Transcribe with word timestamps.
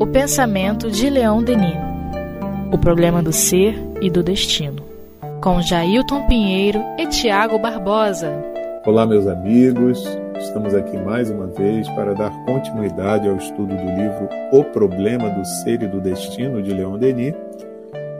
O 0.00 0.06
pensamento 0.06 0.90
de 0.90 1.10
Leão 1.10 1.42
Denis. 1.42 1.76
O 2.72 2.78
problema 2.78 3.22
do 3.22 3.34
ser 3.34 3.74
e 4.00 4.08
do 4.08 4.22
destino. 4.22 4.82
Com 5.42 5.60
Jailton 5.60 6.26
Pinheiro 6.26 6.82
e 6.98 7.06
Tiago 7.06 7.58
Barbosa. 7.58 8.32
Olá, 8.86 9.04
meus 9.06 9.26
amigos. 9.26 10.02
Estamos 10.38 10.74
aqui 10.74 10.96
mais 10.96 11.28
uma 11.28 11.48
vez 11.48 11.86
para 11.90 12.14
dar 12.14 12.30
continuidade 12.46 13.28
ao 13.28 13.36
estudo 13.36 13.76
do 13.76 13.84
livro 13.84 14.26
O 14.52 14.64
Problema 14.64 15.28
do 15.28 15.44
Ser 15.44 15.82
e 15.82 15.86
do 15.86 16.00
Destino 16.00 16.62
de 16.62 16.72
Leão 16.72 16.98
Denis, 16.98 17.34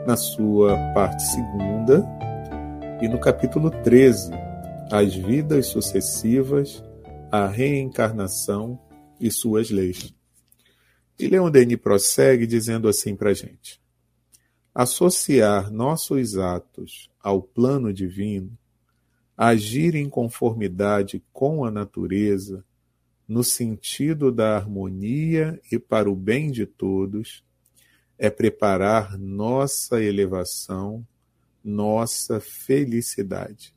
na 0.05 0.15
sua 0.15 0.77
parte 0.93 1.23
segunda, 1.23 2.07
e 3.01 3.07
no 3.07 3.19
capítulo 3.19 3.71
13, 3.71 4.31
As 4.91 5.15
Vidas 5.15 5.65
Sucessivas, 5.65 6.83
a 7.31 7.47
Reencarnação 7.47 8.77
e 9.19 9.31
Suas 9.31 9.69
Leis. 9.69 10.13
E 11.19 11.27
Leon 11.27 11.49
Denis 11.49 11.77
prossegue 11.77 12.45
dizendo 12.45 12.87
assim 12.87 13.15
para 13.15 13.31
a 13.31 13.33
gente: 13.33 13.81
associar 14.73 15.71
nossos 15.71 16.37
atos 16.37 17.09
ao 17.19 17.41
plano 17.41 17.91
divino, 17.93 18.57
agir 19.35 19.95
em 19.95 20.09
conformidade 20.09 21.23
com 21.33 21.65
a 21.65 21.71
natureza, 21.71 22.63
no 23.27 23.43
sentido 23.43 24.31
da 24.31 24.55
harmonia 24.55 25.59
e 25.71 25.77
para 25.77 26.09
o 26.09 26.15
bem 26.15 26.49
de 26.51 26.65
todos, 26.65 27.43
é 28.17 28.29
preparar 28.29 29.17
nossa 29.17 30.01
elevação 30.01 31.05
nossa 31.67 32.39
felicidade. 32.39 33.75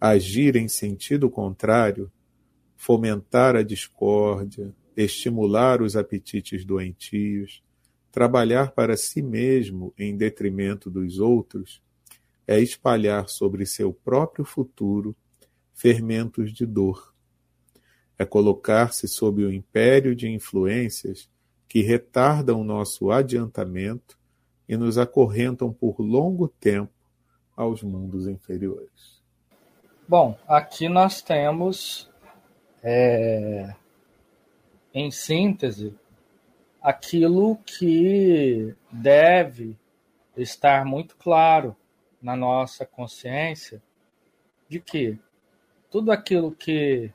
Agir 0.00 0.56
em 0.56 0.66
sentido 0.66 1.30
contrário, 1.30 2.10
fomentar 2.82 3.54
a 3.54 3.62
discórdia, 3.62 4.74
estimular 4.96 5.80
os 5.80 5.94
apetites 5.94 6.64
doentios, 6.64 7.62
trabalhar 8.10 8.72
para 8.72 8.96
si 8.96 9.22
mesmo 9.22 9.94
em 9.96 10.16
detrimento 10.16 10.90
dos 10.90 11.20
outros, 11.20 11.80
é 12.44 12.58
espalhar 12.58 13.28
sobre 13.28 13.66
seu 13.66 13.92
próprio 13.92 14.44
futuro 14.44 15.14
fermentos 15.72 16.52
de 16.52 16.66
dor. 16.66 17.14
É 18.18 18.24
colocar-se 18.24 19.06
sob 19.06 19.44
o 19.44 19.52
império 19.52 20.16
de 20.16 20.28
influências 20.28 21.30
que 21.68 21.82
retardam 21.82 22.64
nosso 22.64 23.12
adiantamento 23.12 24.18
e 24.68 24.76
nos 24.76 24.98
acorrentam 24.98 25.72
por 25.72 26.00
longo 26.00 26.48
tempo 26.48 26.92
aos 27.56 27.80
mundos 27.80 28.26
inferiores. 28.26 29.22
Bom, 30.08 30.36
aqui 30.48 30.88
nós 30.88 31.22
temos, 31.22 32.10
é, 32.82 33.74
em 34.92 35.10
síntese, 35.10 35.94
aquilo 36.80 37.56
que 37.58 38.74
deve 38.90 39.78
estar 40.36 40.84
muito 40.84 41.16
claro 41.16 41.76
na 42.20 42.34
nossa 42.34 42.84
consciência 42.84 43.82
de 44.68 44.80
que 44.80 45.18
tudo 45.90 46.10
aquilo 46.10 46.52
que 46.52 47.12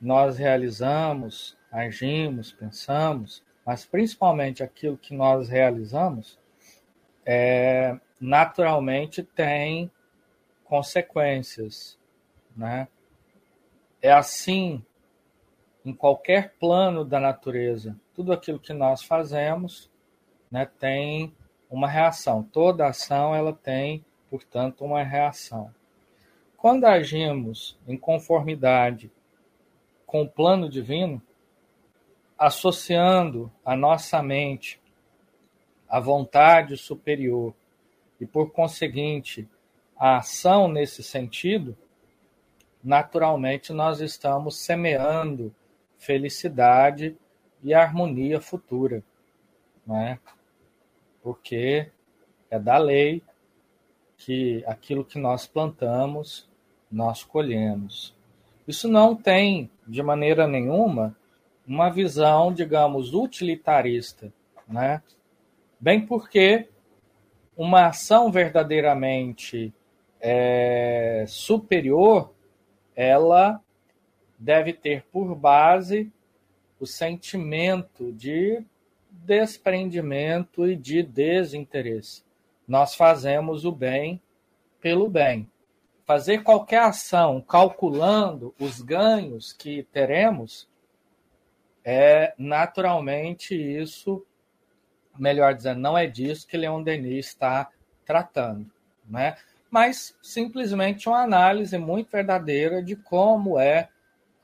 nós 0.00 0.38
realizamos, 0.38 1.56
agimos, 1.70 2.52
pensamos, 2.52 3.44
mas 3.64 3.84
principalmente 3.84 4.62
aquilo 4.62 4.96
que 4.96 5.14
nós 5.14 5.48
realizamos, 5.48 6.38
é, 7.24 7.98
naturalmente 8.20 9.22
tem 9.22 9.90
consequências, 10.64 11.98
né? 12.56 12.88
É 14.00 14.12
assim 14.12 14.84
em 15.84 15.92
qualquer 15.92 16.54
plano 16.58 17.04
da 17.04 17.20
natureza. 17.20 17.98
Tudo 18.14 18.32
aquilo 18.32 18.58
que 18.58 18.72
nós 18.72 19.02
fazemos, 19.02 19.90
né, 20.50 20.66
tem 20.78 21.34
uma 21.70 21.88
reação. 21.88 22.42
Toda 22.42 22.86
ação 22.86 23.34
ela 23.34 23.52
tem, 23.52 24.04
portanto, 24.30 24.84
uma 24.84 25.02
reação. 25.02 25.72
Quando 26.56 26.84
agimos 26.84 27.78
em 27.86 27.96
conformidade 27.96 29.10
com 30.04 30.22
o 30.22 30.28
plano 30.28 30.68
divino, 30.68 31.22
associando 32.36 33.50
a 33.64 33.76
nossa 33.76 34.22
mente 34.22 34.80
a 35.88 36.00
vontade 36.00 36.76
superior 36.76 37.54
e, 38.20 38.26
por 38.26 38.50
conseguinte, 38.50 39.48
a 39.96 40.18
ação 40.18 40.68
nesse 40.68 41.02
sentido, 41.02 41.76
naturalmente 42.82 43.72
nós 43.72 44.00
estamos 44.00 44.56
semeando 44.58 45.54
felicidade 45.98 47.16
e 47.62 47.74
harmonia 47.74 48.40
futura, 48.40 49.02
né? 49.86 50.18
Porque 51.22 51.90
é 52.50 52.58
da 52.58 52.78
lei 52.78 53.22
que 54.16 54.64
aquilo 54.66 55.04
que 55.04 55.18
nós 55.18 55.46
plantamos, 55.46 56.48
nós 56.90 57.22
colhemos. 57.22 58.16
Isso 58.66 58.88
não 58.88 59.14
tem, 59.14 59.70
de 59.86 60.02
maneira 60.02 60.46
nenhuma, 60.46 61.16
uma 61.66 61.90
visão, 61.90 62.52
digamos, 62.52 63.12
utilitarista, 63.12 64.32
né? 64.66 65.02
Bem 65.78 66.04
porque 66.04 66.68
uma 67.56 67.86
ação 67.86 68.30
verdadeiramente 68.30 69.72
é, 70.20 71.24
superior, 71.26 72.32
ela 72.94 73.60
deve 74.38 74.72
ter 74.72 75.04
por 75.10 75.34
base 75.34 76.10
o 76.78 76.86
sentimento 76.86 78.12
de 78.12 78.62
desprendimento 79.10 80.66
e 80.66 80.76
de 80.76 81.02
desinteresse. 81.02 82.22
Nós 82.66 82.94
fazemos 82.94 83.64
o 83.64 83.72
bem 83.72 84.20
pelo 84.80 85.08
bem. 85.08 85.50
Fazer 86.04 86.42
qualquer 86.42 86.80
ação 86.80 87.40
calculando 87.40 88.54
os 88.58 88.80
ganhos 88.80 89.52
que 89.52 89.82
teremos 89.92 90.68
é 91.84 92.34
naturalmente 92.38 93.54
isso 93.54 94.24
melhor 95.18 95.54
dizendo, 95.54 95.80
não 95.80 95.98
é 95.98 96.06
disso 96.06 96.46
que 96.46 96.56
Leon 96.56 96.82
Denis 96.82 97.26
está 97.26 97.68
tratando, 98.04 98.70
né? 99.06 99.36
mas 99.70 100.16
simplesmente 100.22 101.08
uma 101.08 101.22
análise 101.22 101.76
muito 101.76 102.10
verdadeira 102.10 102.82
de 102.82 102.96
como 102.96 103.58
é 103.58 103.88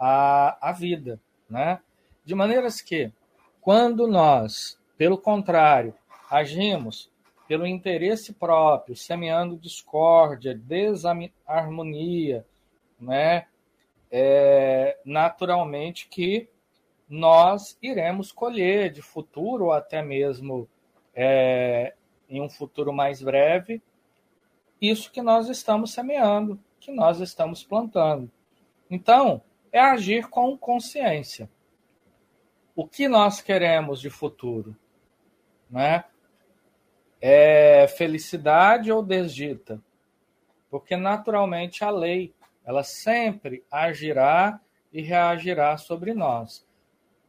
a, 0.06 0.58
a 0.68 0.72
vida. 0.72 1.18
Né? 1.48 1.80
De 2.24 2.34
maneiras 2.34 2.82
que, 2.82 3.10
quando 3.58 4.06
nós, 4.06 4.78
pelo 4.98 5.16
contrário, 5.16 5.94
agimos 6.30 7.10
pelo 7.48 7.66
interesse 7.66 8.34
próprio, 8.34 8.94
semeando 8.94 9.56
discórdia, 9.56 10.54
desarmonia, 10.54 12.44
né? 13.00 13.46
É, 14.10 14.98
naturalmente 15.04 16.06
que 16.08 16.48
nós 17.08 17.76
iremos 17.82 18.30
colher 18.30 18.90
de 18.92 19.02
futuro, 19.02 19.64
ou 19.64 19.72
até 19.72 20.02
mesmo 20.02 20.68
é, 21.14 21.94
em 22.28 22.40
um 22.40 22.48
futuro 22.48 22.92
mais 22.92 23.20
breve, 23.20 23.82
isso 24.80 25.10
que 25.10 25.20
nós 25.20 25.48
estamos 25.48 25.92
semeando, 25.92 26.58
que 26.78 26.92
nós 26.92 27.20
estamos 27.20 27.64
plantando. 27.64 28.30
Então, 28.88 29.42
é 29.74 29.80
agir 29.80 30.28
com 30.28 30.56
consciência. 30.56 31.50
O 32.74 32.86
que 32.86 33.08
nós 33.08 33.40
queremos 33.40 34.00
de 34.00 34.08
futuro? 34.08 34.74
Né? 35.68 36.04
É 37.20 37.86
felicidade 37.88 38.90
ou 38.90 39.02
desdita? 39.02 39.82
Porque 40.70 40.96
naturalmente 40.96 41.84
a 41.84 41.90
lei, 41.90 42.32
ela 42.64 42.82
sempre 42.82 43.64
agirá 43.70 44.60
e 44.92 45.02
reagirá 45.02 45.76
sobre 45.76 46.14
nós 46.14 46.64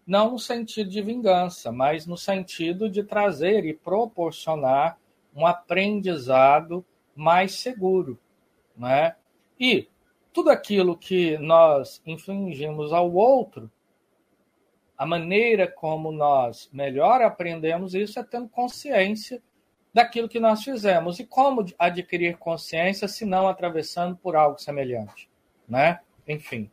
não 0.06 0.32
no 0.32 0.40
sentido 0.40 0.90
de 0.90 1.02
vingança, 1.02 1.72
mas 1.72 2.06
no 2.06 2.16
sentido 2.16 2.90
de 2.90 3.04
trazer 3.04 3.66
e 3.66 3.74
proporcionar 3.74 5.00
um 5.36 5.46
aprendizado 5.46 6.86
mais 7.16 7.56
seguro, 7.56 8.20
né? 8.78 9.16
E 9.60 9.88
tudo 10.36 10.50
aquilo 10.50 10.98
que 10.98 11.38
nós 11.38 12.02
infligimos 12.06 12.92
ao 12.92 13.10
outro, 13.14 13.72
a 14.98 15.06
maneira 15.06 15.66
como 15.66 16.12
nós 16.12 16.70
melhor 16.74 17.22
aprendemos 17.22 17.96
isso 17.96 18.20
é 18.20 18.24
tendo 18.24 18.50
consciência 18.50 19.42
daquilo 19.94 20.28
que 20.28 20.42
nós 20.42 20.62
fizemos. 20.62 21.20
E 21.20 21.26
como 21.26 21.66
adquirir 21.80 22.36
consciência 22.36 23.08
se 23.08 23.24
não 23.24 23.48
atravessando 23.48 24.18
por 24.18 24.36
algo 24.36 24.60
semelhante, 24.60 25.30
né? 25.70 26.02
Enfim. 26.28 26.70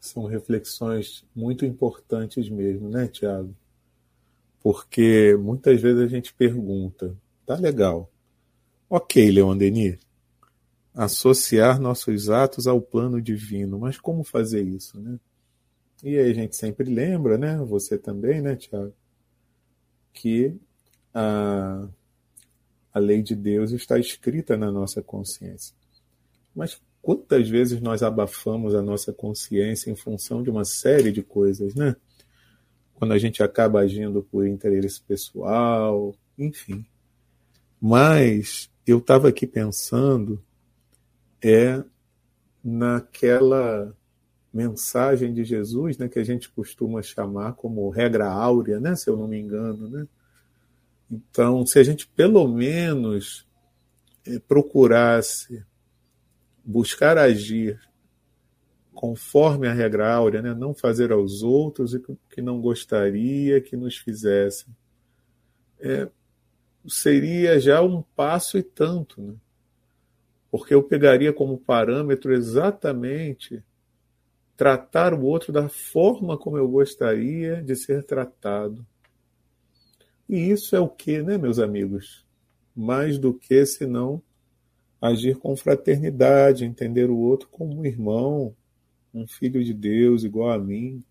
São 0.00 0.24
reflexões 0.24 1.26
muito 1.36 1.66
importantes 1.66 2.48
mesmo, 2.48 2.88
né, 2.88 3.06
Tiago? 3.06 3.54
Porque 4.62 5.36
muitas 5.38 5.78
vezes 5.78 6.00
a 6.00 6.08
gente 6.08 6.32
pergunta, 6.32 7.14
tá 7.44 7.54
legal. 7.54 8.10
Ok, 8.88 9.30
Leon 9.30 9.58
Denis, 9.58 9.98
associar 10.94 11.80
nossos 11.80 12.28
atos 12.28 12.66
ao 12.66 12.80
plano 12.80 13.20
divino, 13.20 13.78
mas 13.78 13.98
como 13.98 14.22
fazer 14.22 14.62
isso, 14.62 15.00
né? 15.00 15.18
E 16.02 16.18
aí 16.18 16.30
a 16.30 16.34
gente 16.34 16.56
sempre 16.56 16.92
lembra, 16.92 17.38
né? 17.38 17.56
Você 17.58 17.96
também, 17.96 18.40
né, 18.40 18.56
Tiago? 18.56 18.92
Que 20.12 20.54
a, 21.14 21.88
a 22.92 22.98
lei 22.98 23.22
de 23.22 23.34
Deus 23.34 23.70
está 23.70 23.98
escrita 23.98 24.56
na 24.56 24.70
nossa 24.70 25.00
consciência. 25.00 25.74
Mas 26.54 26.80
quantas 27.00 27.48
vezes 27.48 27.80
nós 27.80 28.02
abafamos 28.02 28.74
a 28.74 28.82
nossa 28.82 29.12
consciência 29.12 29.90
em 29.90 29.96
função 29.96 30.42
de 30.42 30.50
uma 30.50 30.64
série 30.64 31.12
de 31.12 31.22
coisas, 31.22 31.74
né? 31.74 31.96
Quando 32.94 33.12
a 33.12 33.18
gente 33.18 33.42
acaba 33.42 33.80
agindo 33.80 34.22
por 34.22 34.46
interesse 34.46 35.00
pessoal, 35.00 36.14
enfim. 36.36 36.84
Mas 37.80 38.70
eu 38.86 38.98
estava 38.98 39.28
aqui 39.28 39.46
pensando 39.46 40.42
é 41.42 41.82
naquela 42.62 43.96
mensagem 44.52 45.32
de 45.32 45.44
Jesus, 45.44 45.96
né, 45.96 46.08
que 46.08 46.18
a 46.18 46.24
gente 46.24 46.48
costuma 46.50 47.02
chamar 47.02 47.54
como 47.54 47.88
regra 47.88 48.28
áurea, 48.28 48.78
né, 48.78 48.94
se 48.94 49.08
eu 49.08 49.16
não 49.16 49.26
me 49.26 49.40
engano, 49.40 49.88
né? 49.88 50.06
Então, 51.10 51.64
se 51.66 51.78
a 51.78 51.82
gente 51.82 52.06
pelo 52.06 52.46
menos 52.46 53.46
eh, 54.26 54.38
procurasse 54.38 55.64
buscar 56.64 57.18
agir 57.18 57.80
conforme 58.94 59.66
a 59.66 59.72
regra 59.72 60.14
áurea, 60.14 60.42
né, 60.42 60.54
não 60.54 60.74
fazer 60.74 61.12
aos 61.12 61.42
outros 61.42 61.94
o 61.94 62.18
que 62.30 62.40
não 62.40 62.60
gostaria 62.60 63.60
que 63.60 63.76
nos 63.76 63.96
fizessem, 63.96 64.74
é, 65.80 66.08
seria 66.86 67.58
já 67.58 67.82
um 67.82 68.02
passo 68.14 68.56
e 68.56 68.62
tanto, 68.62 69.20
né? 69.20 69.34
Porque 70.52 70.74
eu 70.74 70.82
pegaria 70.82 71.32
como 71.32 71.56
parâmetro 71.56 72.34
exatamente 72.34 73.64
tratar 74.54 75.14
o 75.14 75.24
outro 75.24 75.50
da 75.50 75.66
forma 75.66 76.36
como 76.36 76.58
eu 76.58 76.68
gostaria 76.68 77.62
de 77.62 77.74
ser 77.74 78.04
tratado. 78.04 78.86
E 80.28 80.50
isso 80.50 80.76
é 80.76 80.80
o 80.80 80.90
que, 80.90 81.22
né, 81.22 81.38
meus 81.38 81.58
amigos? 81.58 82.26
Mais 82.76 83.18
do 83.18 83.32
que 83.32 83.64
senão 83.64 84.22
agir 85.00 85.38
com 85.38 85.56
fraternidade, 85.56 86.66
entender 86.66 87.08
o 87.08 87.16
outro 87.16 87.48
como 87.50 87.80
um 87.80 87.86
irmão, 87.86 88.54
um 89.12 89.26
filho 89.26 89.64
de 89.64 89.72
Deus 89.72 90.22
igual 90.22 90.50
a 90.50 90.58
mim, 90.58 91.02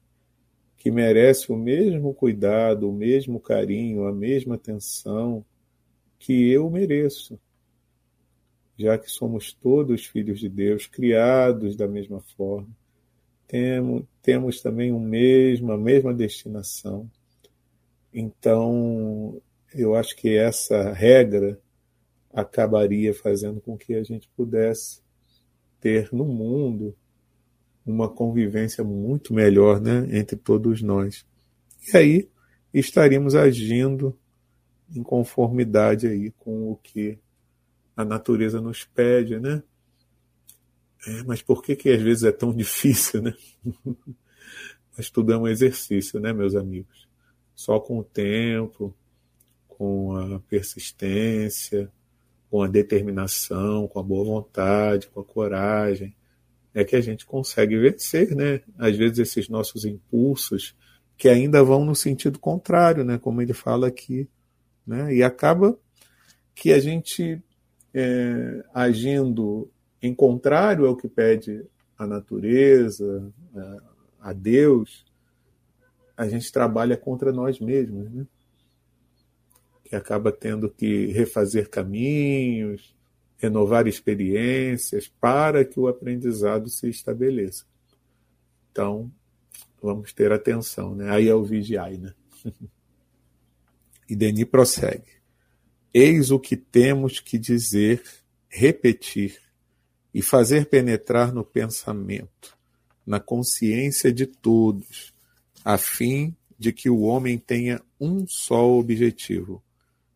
que 0.78 0.92
merece 0.92 1.52
o 1.52 1.58
mesmo 1.58 2.14
cuidado, 2.14 2.88
o 2.88 2.94
mesmo 2.94 3.40
carinho, 3.40 4.06
a 4.06 4.14
mesma 4.14 4.54
atenção 4.54 5.44
que 6.20 6.52
eu 6.52 6.70
mereço, 6.70 7.40
já 8.82 8.98
que 8.98 9.10
somos 9.10 9.54
todos 9.54 10.06
filhos 10.06 10.40
de 10.40 10.50
Deus, 10.50 10.88
criados 10.88 11.76
da 11.76 11.88
mesma 11.88 12.20
forma 12.36 12.68
temos, 13.52 14.06
temos 14.22 14.62
também 14.62 14.94
o 14.94 15.00
mesmo, 15.00 15.74
a 15.74 15.78
mesma 15.78 16.14
destinação. 16.14 17.12
Então, 18.14 19.42
eu 19.76 19.94
acho 19.94 20.16
que 20.16 20.38
essa 20.38 20.94
regra 20.94 21.60
acabaria 22.34 23.14
fazendo 23.14 23.60
com 23.60 23.78
que 23.78 23.94
a 23.94 24.04
gente 24.04 24.30
pudesse 24.38 25.02
ter 25.82 26.08
no 26.14 26.24
mundo 26.24 26.96
uma 27.86 28.08
convivência 28.08 28.86
muito 28.86 29.34
melhor 29.34 29.82
né, 29.82 30.08
entre 30.18 30.38
todos 30.38 30.82
nós. 30.82 31.26
E 31.94 31.98
aí 31.98 32.30
estaríamos 32.74 33.36
agindo 33.36 34.18
em 34.96 35.04
conformidade 35.04 36.08
aí 36.08 36.32
com 36.32 36.72
o 36.72 36.78
que 36.78 37.20
a 37.96 38.06
natureza 38.06 38.62
nos 38.62 38.84
pede, 38.84 39.40
né? 39.40 39.64
É, 41.08 41.24
mas 41.24 41.42
por 41.42 41.64
que, 41.64 41.76
que 41.76 41.90
às 41.90 42.02
vezes 42.02 42.24
é 42.24 42.32
tão 42.32 42.54
difícil, 42.56 43.22
né? 43.22 43.34
mas 44.98 45.10
tudo 45.10 45.34
é 45.34 45.38
um 45.38 45.48
exercício, 45.48 46.20
né, 46.20 46.34
meus 46.34 46.56
amigos? 46.56 47.08
Só 47.56 47.80
com 47.80 48.00
o 48.00 48.04
tempo, 48.04 48.96
com 49.68 50.16
a 50.16 50.40
persistência, 50.42 51.92
com 52.50 52.62
a 52.62 52.68
determinação, 52.68 53.88
com 53.88 54.00
a 54.00 54.04
boa 54.04 54.26
vontade, 54.26 55.08
com 55.08 55.22
a 55.22 55.24
coragem, 55.24 56.16
é 56.74 56.84
que 56.84 56.96
a 56.96 57.02
gente 57.02 57.26
consegue 57.26 57.78
vencer, 57.78 58.36
né? 58.36 58.62
Às 58.78 58.96
vezes 58.96 59.20
esses 59.20 59.50
nossos 59.50 59.86
impulsos 59.86 60.76
que 61.18 61.30
ainda 61.30 61.64
vão 61.64 61.86
no 61.86 61.96
sentido 61.96 62.40
contrário, 62.40 63.04
né? 63.04 63.18
Como 63.18 63.42
ele 63.42 63.54
fala 63.54 63.88
aqui, 63.88 64.28
né? 64.86 65.14
E 65.14 65.24
acaba 65.24 65.78
que 66.56 66.72
a 66.72 66.80
gente 66.80 67.42
é, 67.94 68.64
agindo 68.74 69.70
em 70.02 70.14
contrário 70.14 70.86
ao 70.86 70.96
que 70.96 71.08
pede 71.08 71.66
a 71.98 72.08
natureza, 72.08 73.32
a 74.20 74.34
Deus, 74.34 75.06
a 76.18 76.28
gente 76.28 76.52
trabalha 76.52 76.98
contra 76.98 77.32
nós 77.32 77.60
mesmos, 77.60 78.10
né? 78.12 78.26
que 79.84 79.96
acaba 79.96 80.32
tendo 80.32 80.70
que 80.70 81.08
refazer 81.08 81.70
caminhos, 81.70 82.96
renovar 83.38 83.88
experiências 83.88 85.08
para 85.08 85.66
que 85.66 85.80
o 85.80 85.88
aprendizado 85.88 86.70
se 86.70 86.88
estabeleça. 86.90 87.66
Então, 88.72 89.12
vamos 89.82 90.14
ter 90.14 90.32
atenção, 90.32 90.96
né? 90.96 91.10
Aí 91.10 91.28
é 91.28 91.36
o 91.36 91.44
vigiai, 91.44 91.98
né? 91.98 92.14
e 94.08 94.16
Denis 94.16 94.46
prossegue. 94.46 95.21
Eis 95.94 96.32
o 96.32 96.40
que 96.40 96.56
temos 96.56 97.20
que 97.20 97.38
dizer, 97.38 98.02
repetir 98.48 99.42
e 100.14 100.22
fazer 100.22 100.68
penetrar 100.68 101.34
no 101.34 101.44
pensamento, 101.44 102.58
na 103.06 103.20
consciência 103.20 104.12
de 104.12 104.26
todos, 104.26 105.14
a 105.66 105.78
fim 105.78 106.34
de 106.58 106.72
que 106.72 106.90
o 106.90 107.02
homem 107.02 107.38
tenha 107.38 107.82
um 108.00 108.26
só 108.26 108.72
objetivo: 108.72 109.62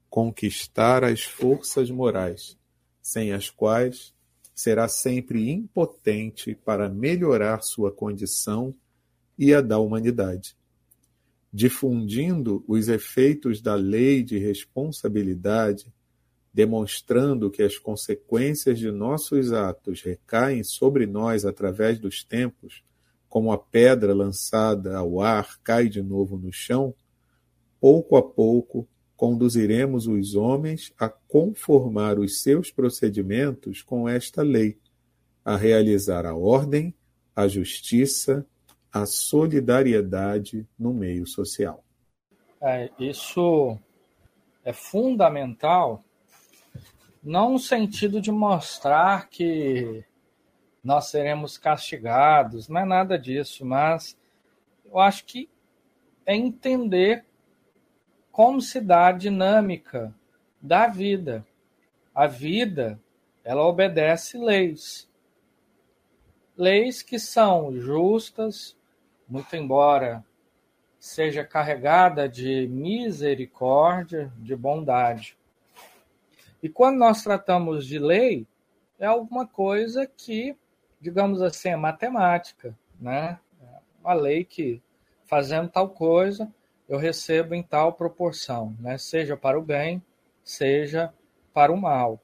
conquistar 0.10 1.04
as 1.04 1.24
forças 1.24 1.90
morais, 1.90 2.58
sem 3.02 3.34
as 3.34 3.50
quais 3.50 4.14
será 4.56 4.88
sempre 4.88 5.50
impotente 5.50 6.56
para 6.56 6.88
melhorar 6.88 7.62
sua 7.62 7.92
condição 7.92 8.74
e 9.38 9.54
a 9.54 9.60
da 9.60 9.78
humanidade. 9.78 10.56
Difundindo 11.56 12.66
os 12.68 12.90
efeitos 12.90 13.62
da 13.62 13.76
lei 13.76 14.22
de 14.22 14.38
responsabilidade 14.38 15.86
demonstrando 16.56 17.50
que 17.50 17.62
as 17.62 17.78
consequências 17.78 18.78
de 18.78 18.90
nossos 18.90 19.52
atos 19.52 20.02
recaem 20.02 20.64
sobre 20.64 21.06
nós 21.06 21.46
através 21.46 21.98
dos 22.00 22.24
tempos, 22.24 22.82
como 23.28 23.52
a 23.52 23.58
pedra 23.58 24.14
lançada 24.14 24.98
ao 24.98 25.22
ar 25.22 25.58
cai 25.62 25.90
de 25.90 26.02
novo 26.02 26.38
no 26.38 26.54
chão, 26.54 26.96
pouco 27.78 28.16
a 28.16 28.24
pouco 28.24 28.88
conduziremos 29.18 30.08
os 30.08 30.34
homens 30.34 30.94
a 30.98 31.10
conformar 31.10 32.20
os 32.20 32.42
seus 32.42 32.72
procedimentos 32.72 33.82
com 33.82 34.08
esta 34.08 34.42
lei, 34.42 34.78
a 35.44 35.58
realizar 35.58 36.26
a 36.26 36.36
ordem, 36.36 36.94
a 37.34 37.50
justiça, 37.50 38.46
a 38.96 39.06
solidariedade 39.06 40.66
no 40.80 40.94
meio 40.94 41.28
social. 41.28 41.84
É, 42.62 42.90
isso 42.98 43.78
é 44.64 44.72
fundamental 44.72 46.02
não 47.22 47.52
no 47.54 47.60
sentido 47.60 48.22
de 48.22 48.32
mostrar 48.32 49.28
que 49.28 50.06
nós 50.82 51.08
seremos 51.08 51.58
castigados, 51.58 52.70
não 52.70 52.80
é 52.80 52.86
nada 52.86 53.20
disso, 53.20 53.66
mas 53.66 54.18
eu 54.86 54.98
acho 54.98 55.26
que 55.26 55.50
é 56.26 56.34
entender 56.34 57.26
como 58.32 58.62
se 58.62 58.80
dá 58.80 59.08
a 59.08 59.12
dinâmica 59.12 60.16
da 60.62 60.88
vida. 60.88 61.46
A 62.14 62.28
vida, 62.28 62.98
ela 63.44 63.68
obedece 63.68 64.38
leis. 64.38 65.10
Leis 66.56 67.02
que 67.02 67.20
são 67.20 67.78
justas, 67.78 68.78
muito 69.28 69.56
embora 69.56 70.24
seja 71.00 71.44
carregada 71.44 72.28
de 72.28 72.68
misericórdia, 72.68 74.34
de 74.38 74.56
bondade. 74.56 75.38
E 76.64 76.68
quando 76.68 76.98
nós 76.98 77.22
tratamos 77.22 77.86
de 77.86 78.00
lei, 78.00 78.48
é 78.98 79.06
alguma 79.06 79.46
coisa 79.46 80.08
que, 80.08 80.58
digamos 81.00 81.42
assim, 81.42 81.70
é 81.70 81.76
matemática, 81.76 82.76
né? 83.00 83.40
Uma 84.02 84.14
lei 84.14 84.44
que, 84.44 84.82
fazendo 85.26 85.70
tal 85.70 85.90
coisa, 85.90 86.52
eu 86.90 86.98
recebo 86.98 87.54
em 87.54 87.62
tal 87.62 87.94
proporção, 87.94 88.76
né? 88.80 88.98
Seja 88.98 89.38
para 89.38 89.60
o 89.60 89.62
bem, 89.62 90.02
seja 90.44 91.14
para 91.54 91.72
o 91.72 91.78
mal. 91.78 92.20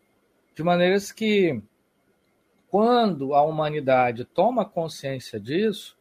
De 0.56 0.64
maneiras 0.64 1.12
que, 1.12 1.62
quando 2.68 3.36
a 3.36 3.44
humanidade 3.44 4.26
toma 4.26 4.66
consciência 4.66 5.40
disso, 5.40 5.98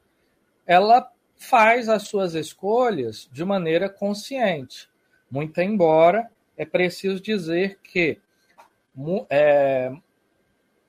ela 0.70 1.10
faz 1.36 1.88
as 1.88 2.04
suas 2.04 2.36
escolhas 2.36 3.28
de 3.32 3.44
maneira 3.44 3.90
consciente. 3.90 4.88
Muito 5.28 5.60
embora 5.60 6.30
é 6.56 6.64
preciso 6.64 7.20
dizer 7.20 7.80
que 7.82 8.20
é, 9.28 9.92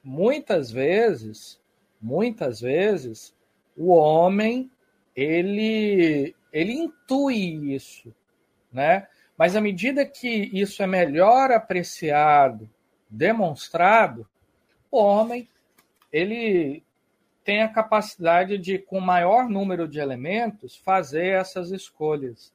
muitas 0.04 0.70
vezes, 0.70 1.60
muitas 2.00 2.62
vezes, 2.62 3.36
o 3.76 3.88
homem 3.88 4.70
ele, 5.16 6.36
ele 6.54 6.74
intui 6.74 7.74
isso, 7.74 8.14
né? 8.72 9.08
Mas 9.36 9.56
à 9.56 9.62
medida 9.62 10.06
que 10.06 10.48
isso 10.54 10.84
é 10.84 10.86
melhor 10.86 11.50
apreciado, 11.50 12.70
demonstrado, 13.10 14.30
o 14.92 15.00
homem 15.00 15.50
ele 16.14 16.84
tem 17.44 17.62
a 17.62 17.70
capacidade 17.70 18.58
de, 18.58 18.78
com 18.78 19.00
maior 19.00 19.50
número 19.50 19.88
de 19.88 20.00
elementos, 20.00 20.76
fazer 20.76 21.28
essas 21.28 21.72
escolhas, 21.72 22.54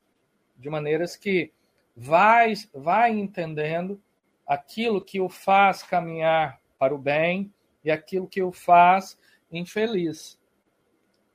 de 0.56 0.70
maneiras 0.70 1.16
que 1.16 1.52
vai, 1.96 2.54
vai 2.72 3.12
entendendo 3.12 4.00
aquilo 4.46 5.00
que 5.00 5.20
o 5.20 5.28
faz 5.28 5.82
caminhar 5.82 6.60
para 6.78 6.94
o 6.94 6.98
bem 6.98 7.52
e 7.84 7.90
aquilo 7.90 8.28
que 8.28 8.42
o 8.42 8.52
faz 8.52 9.18
infeliz. 9.50 10.38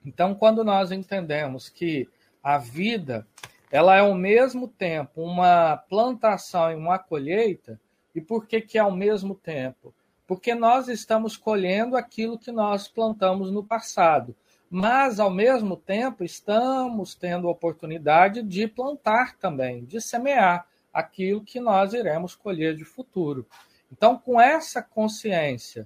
Então, 0.05 0.33
quando 0.33 0.63
nós 0.63 0.91
entendemos 0.91 1.69
que 1.69 2.09
a 2.41 2.57
vida 2.57 3.27
ela 3.71 3.95
é 3.95 3.99
ao 3.99 4.13
mesmo 4.13 4.67
tempo 4.67 5.21
uma 5.21 5.77
plantação 5.77 6.71
e 6.71 6.75
uma 6.75 6.99
colheita, 6.99 7.79
e 8.13 8.19
por 8.19 8.45
que 8.45 8.59
que 8.59 8.77
é 8.77 8.81
ao 8.81 8.91
mesmo 8.91 9.33
tempo? 9.33 9.93
Porque 10.31 10.55
nós 10.55 10.87
estamos 10.87 11.35
colhendo 11.35 11.97
aquilo 11.97 12.39
que 12.39 12.53
nós 12.53 12.87
plantamos 12.87 13.51
no 13.51 13.61
passado, 13.61 14.33
mas 14.69 15.19
ao 15.19 15.29
mesmo 15.29 15.75
tempo 15.75 16.23
estamos 16.23 17.13
tendo 17.13 17.49
a 17.49 17.51
oportunidade 17.51 18.41
de 18.41 18.65
plantar 18.65 19.35
também, 19.35 19.83
de 19.83 19.99
semear 19.99 20.65
aquilo 20.93 21.43
que 21.43 21.59
nós 21.59 21.91
iremos 21.91 22.33
colher 22.33 22.77
de 22.77 22.85
futuro. 22.85 23.45
Então, 23.91 24.17
com 24.17 24.39
essa 24.39 24.81
consciência 24.81 25.85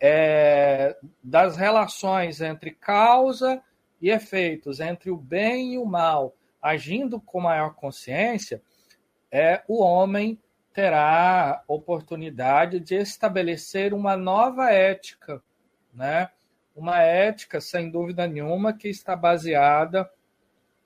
é, 0.00 0.96
das 1.22 1.56
relações 1.56 2.40
entre 2.40 2.72
causa 2.72 3.62
e 4.02 4.10
efeitos, 4.10 4.80
entre 4.80 5.08
o 5.08 5.16
bem 5.16 5.74
e 5.74 5.78
o 5.78 5.86
mal, 5.86 6.34
agindo 6.60 7.20
com 7.20 7.42
maior 7.42 7.76
consciência, 7.76 8.60
é, 9.30 9.62
o 9.68 9.80
homem 9.80 10.36
terá 10.78 11.64
oportunidade 11.66 12.78
de 12.78 12.94
estabelecer 12.94 13.92
uma 13.92 14.16
nova 14.16 14.70
ética, 14.70 15.42
né? 15.92 16.30
Uma 16.72 17.02
ética, 17.02 17.60
sem 17.60 17.90
dúvida 17.90 18.28
nenhuma, 18.28 18.72
que 18.72 18.86
está 18.86 19.16
baseada 19.16 20.08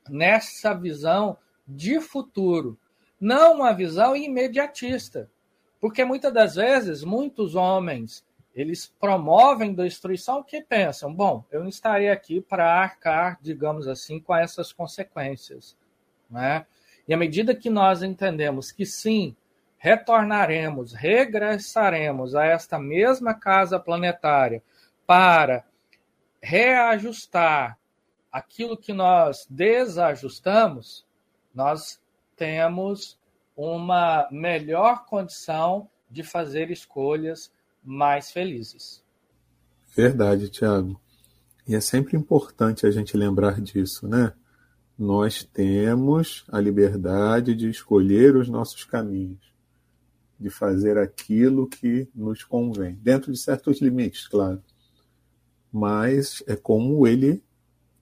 nessa 0.09 0.73
visão 0.73 1.37
de 1.69 2.01
futuro, 2.01 2.79
não 3.21 3.57
uma 3.57 3.75
visão 3.75 4.17
imediatista. 4.17 5.31
Porque 5.79 6.07
muitas 6.07 6.33
das 6.33 6.55
vezes, 6.55 7.05
muitos 7.05 7.55
homens, 7.55 8.25
eles 8.55 8.87
promovem 8.99 9.75
destruição 9.75 10.43
que 10.43 10.63
pensam, 10.63 11.13
bom, 11.13 11.45
eu 11.51 11.61
não 11.61 11.69
estarei 11.69 12.09
aqui 12.09 12.41
para 12.41 12.65
arcar, 12.65 13.39
digamos 13.43 13.87
assim, 13.87 14.19
com 14.19 14.35
essas 14.35 14.73
consequências. 14.73 15.77
Né? 16.31 16.65
E 17.07 17.13
à 17.13 17.17
medida 17.19 17.55
que 17.55 17.69
nós 17.69 18.03
entendemos 18.03 18.73
que 18.73 18.87
sim, 18.87 19.37
retornaremos, 19.83 20.93
regressaremos 20.93 22.37
a 22.37 22.45
esta 22.45 22.79
mesma 22.79 23.35
casa 23.35 23.81
planetária 23.81 24.63
para 25.05 25.65
reajustar 26.41 27.77
aquilo 28.31 28.77
que 28.77 28.93
nós 28.93 29.45
desajustamos, 29.51 31.05
nós 31.53 32.01
temos 32.37 33.19
uma 33.57 34.29
melhor 34.31 35.05
condição 35.05 35.91
de 36.09 36.23
fazer 36.23 36.71
escolhas 36.71 37.53
mais 37.83 38.31
felizes. 38.31 39.05
Verdade, 39.97 40.49
Tiago. 40.49 41.01
E 41.67 41.75
é 41.75 41.81
sempre 41.81 42.17
importante 42.17 42.87
a 42.87 42.91
gente 42.93 43.17
lembrar 43.17 43.61
disso, 43.61 44.07
né? 44.07 44.33
Nós 44.97 45.43
temos 45.43 46.45
a 46.53 46.61
liberdade 46.61 47.53
de 47.57 47.69
escolher 47.69 48.37
os 48.37 48.49
nossos 48.49 48.85
caminhos, 48.85 49.52
de 50.43 50.51
fazer 50.51 50.99
aquilo 50.99 51.69
que 51.69 52.09
nos 52.15 52.45
convém, 52.45 52.99
dentro 53.03 53.33
de 53.33 53.39
certos 53.39 53.81
limites, 53.81 54.29
claro. 54.29 54.63
Mas 55.73 56.43
é 56.47 56.57
como 56.57 57.07
ele, 57.07 57.43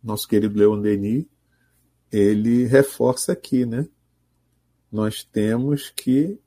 nosso 0.03 0.27
querido 0.27 0.59
Leon 0.59 0.81
Denis, 0.81 1.27
ele 2.11 2.65
reforça 2.65 3.33
aqui, 3.33 3.65
né? 3.65 3.87
nós 4.91 5.23
temos 5.23 5.91
que 5.91 6.39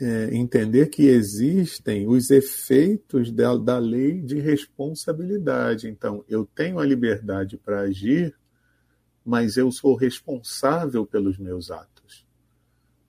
é, 0.00 0.34
entender 0.34 0.86
que 0.86 1.02
existem 1.02 2.08
os 2.08 2.30
efeitos 2.30 3.30
da, 3.30 3.54
da 3.56 3.78
lei 3.78 4.22
de 4.22 4.40
responsabilidade. 4.40 5.88
Então, 5.88 6.24
eu 6.26 6.46
tenho 6.46 6.78
a 6.78 6.86
liberdade 6.86 7.58
para 7.58 7.80
agir, 7.80 8.34
mas 9.22 9.58
eu 9.58 9.70
sou 9.70 9.94
responsável 9.94 11.04
pelos 11.04 11.36
meus 11.36 11.70
atos. 11.70 12.26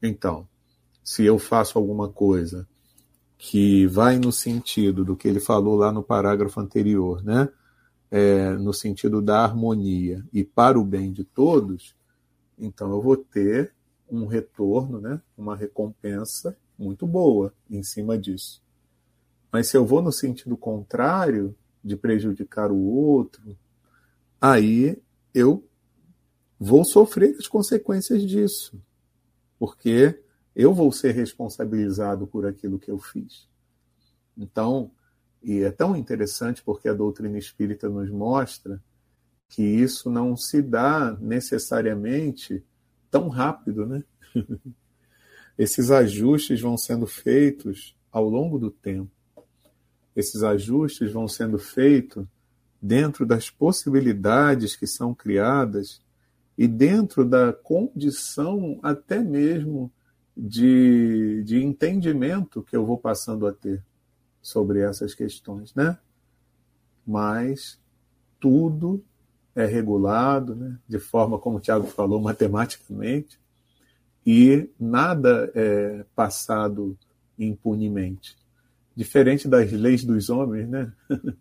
Então, 0.03 0.47
se 1.03 1.25
eu 1.25 1.39
faço 1.39 1.77
alguma 1.77 2.09
coisa 2.09 2.67
que 3.37 3.87
vai 3.87 4.19
no 4.19 4.31
sentido 4.31 5.03
do 5.03 5.15
que 5.15 5.27
ele 5.27 5.39
falou 5.39 5.75
lá 5.75 5.91
no 5.91 6.03
parágrafo 6.03 6.59
anterior, 6.59 7.23
né? 7.23 7.49
É, 8.09 8.51
no 8.51 8.73
sentido 8.73 9.21
da 9.21 9.41
harmonia 9.41 10.23
e 10.33 10.43
para 10.43 10.77
o 10.77 10.83
bem 10.83 11.13
de 11.13 11.23
todos, 11.23 11.95
então 12.59 12.91
eu 12.91 13.01
vou 13.01 13.15
ter 13.15 13.73
um 14.09 14.25
retorno, 14.25 14.99
né, 14.99 15.21
uma 15.37 15.55
recompensa 15.55 16.57
muito 16.77 17.07
boa 17.07 17.53
em 17.69 17.81
cima 17.81 18.17
disso. 18.17 18.61
Mas 19.49 19.67
se 19.67 19.77
eu 19.77 19.85
vou 19.85 20.01
no 20.01 20.11
sentido 20.11 20.57
contrário, 20.57 21.55
de 21.83 21.95
prejudicar 21.95 22.71
o 22.71 22.77
outro, 22.77 23.57
aí 24.39 25.01
eu 25.33 25.67
vou 26.59 26.83
sofrer 26.83 27.35
as 27.39 27.47
consequências 27.47 28.21
disso, 28.21 28.79
porque 29.57 30.21
eu 30.55 30.73
vou 30.73 30.91
ser 30.91 31.11
responsabilizado 31.11 32.27
por 32.27 32.45
aquilo 32.45 32.79
que 32.79 32.91
eu 32.91 32.97
fiz. 32.97 33.47
Então, 34.37 34.91
e 35.41 35.61
é 35.61 35.71
tão 35.71 35.95
interessante 35.95 36.61
porque 36.61 36.87
a 36.87 36.93
doutrina 36.93 37.37
espírita 37.37 37.89
nos 37.89 38.09
mostra 38.09 38.81
que 39.49 39.63
isso 39.63 40.09
não 40.09 40.37
se 40.37 40.61
dá 40.61 41.17
necessariamente 41.19 42.63
tão 43.09 43.27
rápido, 43.27 43.85
né? 43.85 44.03
Esses 45.57 45.91
ajustes 45.91 46.61
vão 46.61 46.77
sendo 46.77 47.05
feitos 47.05 47.95
ao 48.11 48.27
longo 48.29 48.57
do 48.57 48.71
tempo. 48.71 49.11
Esses 50.15 50.43
ajustes 50.43 51.11
vão 51.11 51.27
sendo 51.27 51.57
feitos 51.57 52.25
dentro 52.81 53.25
das 53.25 53.49
possibilidades 53.49 54.75
que 54.75 54.87
são 54.87 55.13
criadas 55.13 56.01
e 56.57 56.67
dentro 56.67 57.23
da 57.23 57.53
condição 57.53 58.79
até 58.81 59.19
mesmo 59.19 59.91
de, 60.35 61.43
de 61.43 61.63
entendimento 61.63 62.63
que 62.63 62.75
eu 62.75 62.85
vou 62.85 62.97
passando 62.97 63.45
a 63.45 63.53
ter 63.53 63.83
sobre 64.41 64.81
essas 64.81 65.13
questões, 65.13 65.73
né? 65.75 65.97
Mas 67.05 67.79
tudo 68.39 69.03
é 69.55 69.65
regulado, 69.65 70.55
né, 70.55 70.77
de 70.87 70.97
forma, 70.97 71.37
como 71.37 71.57
o 71.57 71.59
Tiago 71.59 71.85
falou, 71.87 72.19
matematicamente, 72.21 73.39
e 74.25 74.69
nada 74.79 75.51
é 75.55 76.05
passado 76.15 76.97
impunemente. 77.37 78.37
Diferente 78.95 79.47
das 79.47 79.71
leis 79.71 80.03
dos 80.03 80.29
homens, 80.29 80.69
né? 80.69 80.91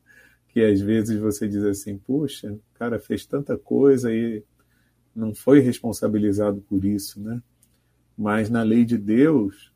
que 0.49 0.65
às 0.65 0.81
vezes 0.81 1.19
você 1.19 1.47
diz 1.47 1.63
assim, 1.63 1.97
puxa, 1.99 2.53
o 2.53 2.61
cara 2.75 2.99
fez 2.99 3.25
tanta 3.25 3.57
coisa 3.57 4.13
e 4.13 4.43
não 5.15 5.35
foi 5.35 5.61
responsabilizado 5.61 6.61
por 6.63 6.85
isso, 6.85 7.21
né? 7.21 7.41
Mas 8.21 8.51
na 8.51 8.63
lei 8.63 8.85
de 8.85 8.99
Deus, 8.99 9.73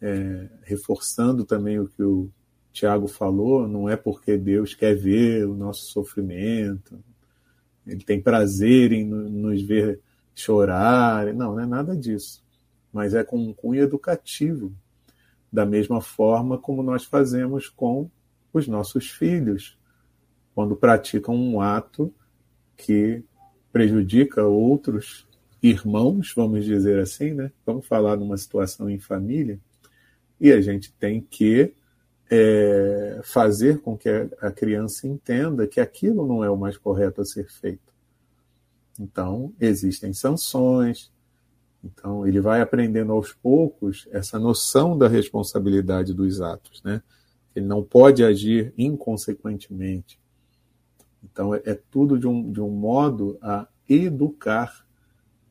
é, 0.00 0.48
reforçando 0.62 1.44
também 1.44 1.80
o 1.80 1.88
que 1.88 2.00
o 2.00 2.30
Tiago 2.72 3.08
falou, 3.08 3.66
não 3.66 3.88
é 3.88 3.96
porque 3.96 4.38
Deus 4.38 4.72
quer 4.72 4.94
ver 4.94 5.48
o 5.48 5.56
nosso 5.56 5.86
sofrimento, 5.86 7.02
ele 7.84 8.04
tem 8.04 8.22
prazer 8.22 8.92
em 8.92 9.04
nos 9.04 9.60
ver 9.62 9.98
chorar. 10.32 11.34
Não, 11.34 11.56
não 11.56 11.60
é 11.60 11.66
nada 11.66 11.96
disso. 11.96 12.44
Mas 12.92 13.14
é 13.14 13.24
com 13.24 13.36
um 13.36 13.52
cunho 13.52 13.82
educativo, 13.82 14.72
da 15.52 15.66
mesma 15.66 16.00
forma 16.00 16.56
como 16.56 16.84
nós 16.84 17.02
fazemos 17.02 17.68
com 17.68 18.08
os 18.52 18.68
nossos 18.68 19.10
filhos, 19.10 19.76
quando 20.54 20.76
praticam 20.76 21.34
um 21.34 21.60
ato 21.60 22.14
que 22.76 23.24
prejudica 23.72 24.44
outros 24.44 25.26
irmãos, 25.62 26.32
vamos 26.34 26.64
dizer 26.64 26.98
assim, 26.98 27.32
né? 27.32 27.52
Vamos 27.64 27.86
falar 27.86 28.16
numa 28.16 28.36
situação 28.36 28.90
em 28.90 28.98
família, 28.98 29.60
e 30.40 30.50
a 30.50 30.60
gente 30.60 30.92
tem 30.94 31.20
que 31.20 31.72
é, 32.28 33.20
fazer 33.22 33.80
com 33.80 33.96
que 33.96 34.08
a 34.40 34.50
criança 34.50 35.06
entenda 35.06 35.66
que 35.66 35.80
aquilo 35.80 36.26
não 36.26 36.42
é 36.42 36.50
o 36.50 36.56
mais 36.56 36.76
correto 36.76 37.20
a 37.20 37.24
ser 37.24 37.48
feito. 37.48 37.92
Então, 38.98 39.52
existem 39.60 40.12
sanções. 40.12 41.12
Então, 41.84 42.26
ele 42.26 42.40
vai 42.40 42.60
aprendendo 42.60 43.12
aos 43.12 43.32
poucos 43.32 44.08
essa 44.10 44.38
noção 44.38 44.98
da 44.98 45.08
responsabilidade 45.08 46.12
dos 46.12 46.40
atos, 46.40 46.82
né? 46.82 47.02
Ele 47.54 47.66
não 47.66 47.82
pode 47.84 48.24
agir 48.24 48.72
inconsequentemente. 48.76 50.18
Então, 51.22 51.54
é, 51.54 51.62
é 51.64 51.74
tudo 51.74 52.18
de 52.18 52.26
um, 52.26 52.50
de 52.50 52.60
um 52.60 52.70
modo 52.70 53.38
a 53.40 53.68
educar 53.88 54.86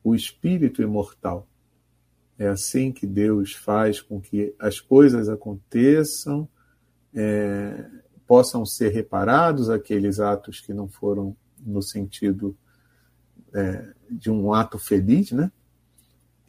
o 0.03 0.15
espírito 0.15 0.81
imortal. 0.81 1.47
É 2.37 2.47
assim 2.47 2.91
que 2.91 3.05
Deus 3.05 3.53
faz 3.53 4.01
com 4.01 4.19
que 4.19 4.55
as 4.59 4.79
coisas 4.79 5.29
aconteçam, 5.29 6.47
é, 7.13 7.85
possam 8.25 8.65
ser 8.65 8.89
reparados 8.89 9.69
aqueles 9.69 10.19
atos 10.19 10.59
que 10.59 10.73
não 10.73 10.87
foram 10.87 11.35
no 11.59 11.81
sentido 11.81 12.57
é, 13.53 13.93
de 14.09 14.31
um 14.31 14.53
ato 14.53 14.79
feliz, 14.79 15.31
né? 15.31 15.51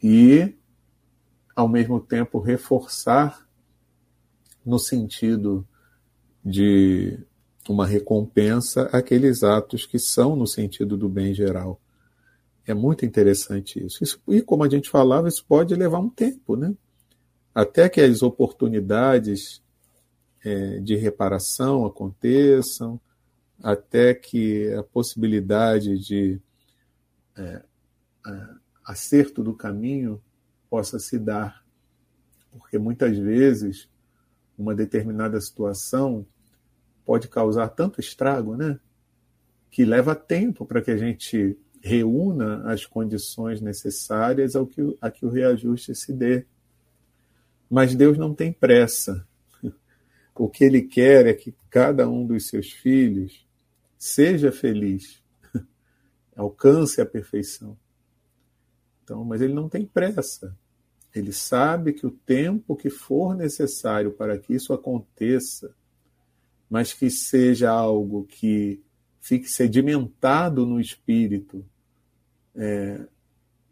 E, 0.01 0.55
ao 1.55 1.67
mesmo 1.67 1.99
tempo, 1.99 2.39
reforçar 2.39 3.47
no 4.65 4.79
sentido 4.79 5.67
de 6.43 7.19
uma 7.69 7.85
recompensa 7.85 8.83
aqueles 8.91 9.43
atos 9.43 9.85
que 9.85 9.99
são 9.99 10.35
no 10.35 10.47
sentido 10.47 10.97
do 10.97 11.07
bem 11.07 11.33
geral. 11.33 11.79
É 12.65 12.73
muito 12.73 13.05
interessante 13.05 13.85
isso. 13.85 14.03
isso. 14.03 14.21
E 14.27 14.41
como 14.41 14.63
a 14.63 14.69
gente 14.69 14.89
falava, 14.89 15.27
isso 15.27 15.45
pode 15.45 15.75
levar 15.75 15.99
um 15.99 16.09
tempo, 16.09 16.55
né? 16.55 16.73
Até 17.53 17.89
que 17.89 18.01
as 18.01 18.23
oportunidades 18.23 19.61
é, 20.43 20.79
de 20.79 20.95
reparação 20.95 21.85
aconteçam, 21.85 22.99
até 23.61 24.13
que 24.13 24.71
a 24.73 24.83
possibilidade 24.83 25.97
de 25.99 26.39
é, 27.35 27.61
acerto 28.85 29.43
do 29.43 29.53
caminho 29.53 30.21
possa 30.69 30.99
se 30.99 31.19
dar. 31.19 31.63
Porque 32.51 32.77
muitas 32.77 33.17
vezes 33.17 33.89
uma 34.57 34.73
determinada 34.73 35.39
situação 35.41 36.25
pode 37.05 37.27
causar 37.27 37.69
tanto 37.69 37.99
estrago, 37.99 38.55
né? 38.55 38.79
Que 39.69 39.83
leva 39.83 40.15
tempo 40.15 40.65
para 40.65 40.81
que 40.81 40.91
a 40.91 40.97
gente 40.97 41.57
reúna 41.83 42.63
as 42.63 42.85
condições 42.85 43.59
necessárias 43.59 44.55
ao 44.55 44.65
que, 44.65 44.97
a 45.01 45.11
que 45.11 45.25
o 45.25 45.29
reajuste 45.29 45.93
se 45.93 46.13
dê. 46.13 46.45
Mas 47.69 47.93
Deus 47.93 48.17
não 48.17 48.33
tem 48.33 48.51
pressa. 48.53 49.27
O 50.35 50.49
que 50.49 50.63
Ele 50.63 50.81
quer 50.81 51.27
é 51.27 51.33
que 51.33 51.53
cada 51.69 52.09
um 52.09 52.25
dos 52.25 52.47
seus 52.47 52.71
filhos 52.71 53.45
seja 53.99 54.51
feliz, 54.51 55.21
alcance 56.35 56.99
a 56.99 57.05
perfeição. 57.05 57.77
Então, 59.03 59.23
mas 59.23 59.41
Ele 59.41 59.53
não 59.53 59.69
tem 59.69 59.85
pressa. 59.85 60.57
Ele 61.13 61.31
sabe 61.31 61.93
que 61.93 62.07
o 62.07 62.09
tempo 62.09 62.75
que 62.75 62.89
for 62.89 63.35
necessário 63.35 64.11
para 64.11 64.39
que 64.39 64.55
isso 64.55 64.73
aconteça, 64.73 65.75
mas 66.67 66.93
que 66.93 67.11
seja 67.11 67.69
algo 67.69 68.23
que 68.23 68.81
fique 69.21 69.47
sedimentado 69.47 70.65
no 70.65 70.81
espírito 70.81 71.63
é, 72.55 73.05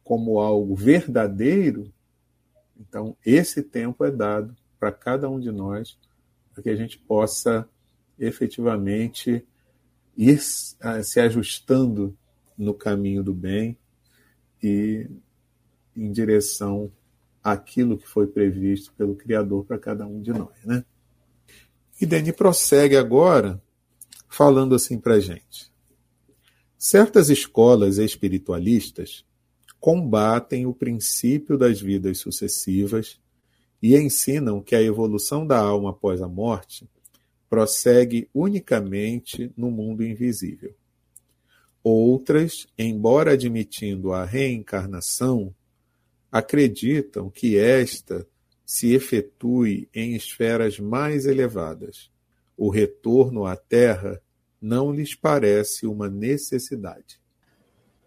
como 0.03 0.39
algo 0.39 0.75
verdadeiro, 0.75 1.91
então 2.79 3.15
esse 3.25 3.61
tempo 3.61 4.03
é 4.03 4.11
dado 4.11 4.55
para 4.79 4.91
cada 4.91 5.29
um 5.29 5.39
de 5.39 5.51
nós, 5.51 5.97
para 6.53 6.63
que 6.63 6.69
a 6.69 6.75
gente 6.75 6.97
possa 6.97 7.67
efetivamente 8.17 9.45
ir 10.17 10.39
se 10.39 11.19
ajustando 11.19 12.17
no 12.57 12.73
caminho 12.73 13.23
do 13.23 13.33
bem 13.33 13.77
e 14.61 15.07
em 15.95 16.11
direção 16.11 16.91
àquilo 17.43 17.97
que 17.97 18.07
foi 18.07 18.27
previsto 18.27 18.93
pelo 18.93 19.15
Criador 19.15 19.65
para 19.65 19.79
cada 19.79 20.05
um 20.05 20.21
de 20.21 20.31
nós, 20.31 20.63
né? 20.63 20.85
E 21.99 22.05
Denis 22.05 22.35
prossegue 22.35 22.95
agora 22.95 23.61
falando 24.27 24.75
assim 24.75 24.99
para 24.99 25.19
gente. 25.19 25.70
Certas 26.83 27.29
escolas 27.29 27.99
espiritualistas 27.99 29.23
combatem 29.79 30.65
o 30.65 30.73
princípio 30.73 31.55
das 31.55 31.79
vidas 31.79 32.17
sucessivas 32.17 33.19
e 33.79 33.95
ensinam 33.95 34.59
que 34.63 34.75
a 34.75 34.81
evolução 34.81 35.45
da 35.45 35.59
alma 35.59 35.91
após 35.91 36.23
a 36.23 36.27
morte 36.27 36.89
prossegue 37.47 38.27
unicamente 38.33 39.53
no 39.55 39.69
mundo 39.69 40.03
invisível. 40.03 40.73
Outras, 41.83 42.65
embora 42.75 43.33
admitindo 43.33 44.11
a 44.11 44.25
reencarnação, 44.25 45.53
acreditam 46.31 47.29
que 47.29 47.59
esta 47.59 48.25
se 48.65 48.91
efetue 48.95 49.87
em 49.93 50.15
esferas 50.15 50.79
mais 50.79 51.27
elevadas. 51.27 52.09
O 52.57 52.69
retorno 52.69 53.45
à 53.45 53.55
Terra 53.55 54.19
não 54.61 54.91
lhes 54.91 55.15
parece 55.15 55.87
uma 55.87 56.07
necessidade. 56.07 57.19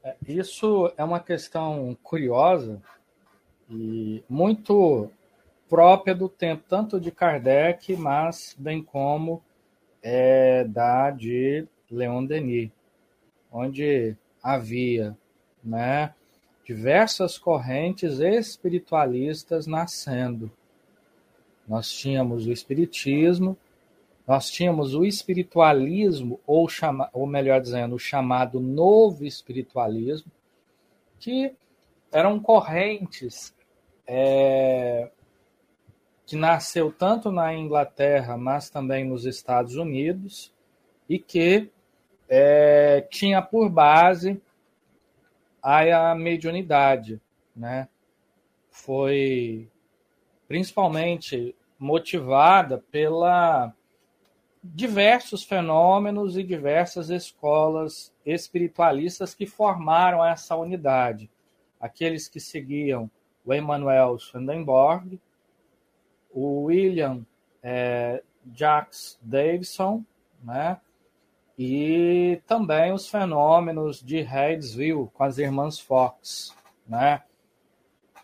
É, 0.02 0.14
isso 0.28 0.92
é 0.96 1.02
uma 1.02 1.18
questão 1.18 1.96
curiosa 2.02 2.80
e 3.68 4.22
muito 4.28 5.10
própria 5.68 6.14
do 6.14 6.28
tempo, 6.28 6.62
tanto 6.68 7.00
de 7.00 7.10
Kardec, 7.10 7.96
mas 7.96 8.54
bem 8.58 8.82
como 8.82 9.42
é, 10.02 10.62
da 10.64 11.10
de 11.10 11.66
Leon 11.90 12.24
Denis, 12.24 12.70
onde 13.50 14.16
havia 14.42 15.16
né, 15.62 16.14
diversas 16.64 17.38
correntes 17.38 18.20
espiritualistas 18.20 19.66
nascendo. 19.66 20.50
Nós 21.66 21.90
tínhamos 21.90 22.46
o 22.46 22.52
espiritismo, 22.52 23.56
nós 24.26 24.50
tínhamos 24.50 24.94
o 24.94 25.04
espiritualismo, 25.04 26.40
ou, 26.46 26.68
chama, 26.68 27.10
ou 27.12 27.26
melhor 27.26 27.60
dizendo, 27.60 27.94
o 27.94 27.98
chamado 27.98 28.58
novo 28.58 29.24
espiritualismo, 29.24 30.30
que 31.20 31.54
eram 32.10 32.40
correntes 32.40 33.54
é, 34.06 35.10
que 36.26 36.36
nasceu 36.36 36.90
tanto 36.90 37.30
na 37.30 37.54
Inglaterra, 37.54 38.36
mas 38.36 38.70
também 38.70 39.04
nos 39.04 39.26
Estados 39.26 39.76
Unidos, 39.76 40.52
e 41.08 41.18
que 41.18 41.70
é, 42.28 43.02
tinha 43.10 43.42
por 43.42 43.68
base 43.68 44.40
a 45.62 46.14
mediunidade, 46.14 47.20
né? 47.54 47.88
Foi 48.70 49.68
principalmente 50.46 51.54
motivada 51.78 52.82
pela 52.90 53.74
diversos 54.64 55.44
fenômenos 55.44 56.38
e 56.38 56.42
diversas 56.42 57.10
escolas 57.10 58.12
espiritualistas 58.24 59.34
que 59.34 59.46
formaram 59.46 60.24
essa 60.24 60.56
unidade. 60.56 61.30
Aqueles 61.78 62.28
que 62.28 62.40
seguiam 62.40 63.10
o 63.44 63.52
Emmanuel 63.52 64.18
Swedenborg, 64.18 65.20
o 66.32 66.62
William 66.62 67.26
é, 67.62 68.22
Jacques 68.54 69.18
Davidson, 69.22 70.02
né? 70.42 70.80
e 71.58 72.40
também 72.46 72.92
os 72.92 73.08
fenômenos 73.08 74.02
de 74.02 74.20
Haidsville 74.20 75.08
com 75.12 75.22
as 75.22 75.38
irmãs 75.38 75.78
Fox, 75.78 76.54
né? 76.86 77.22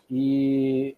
E 0.09 0.97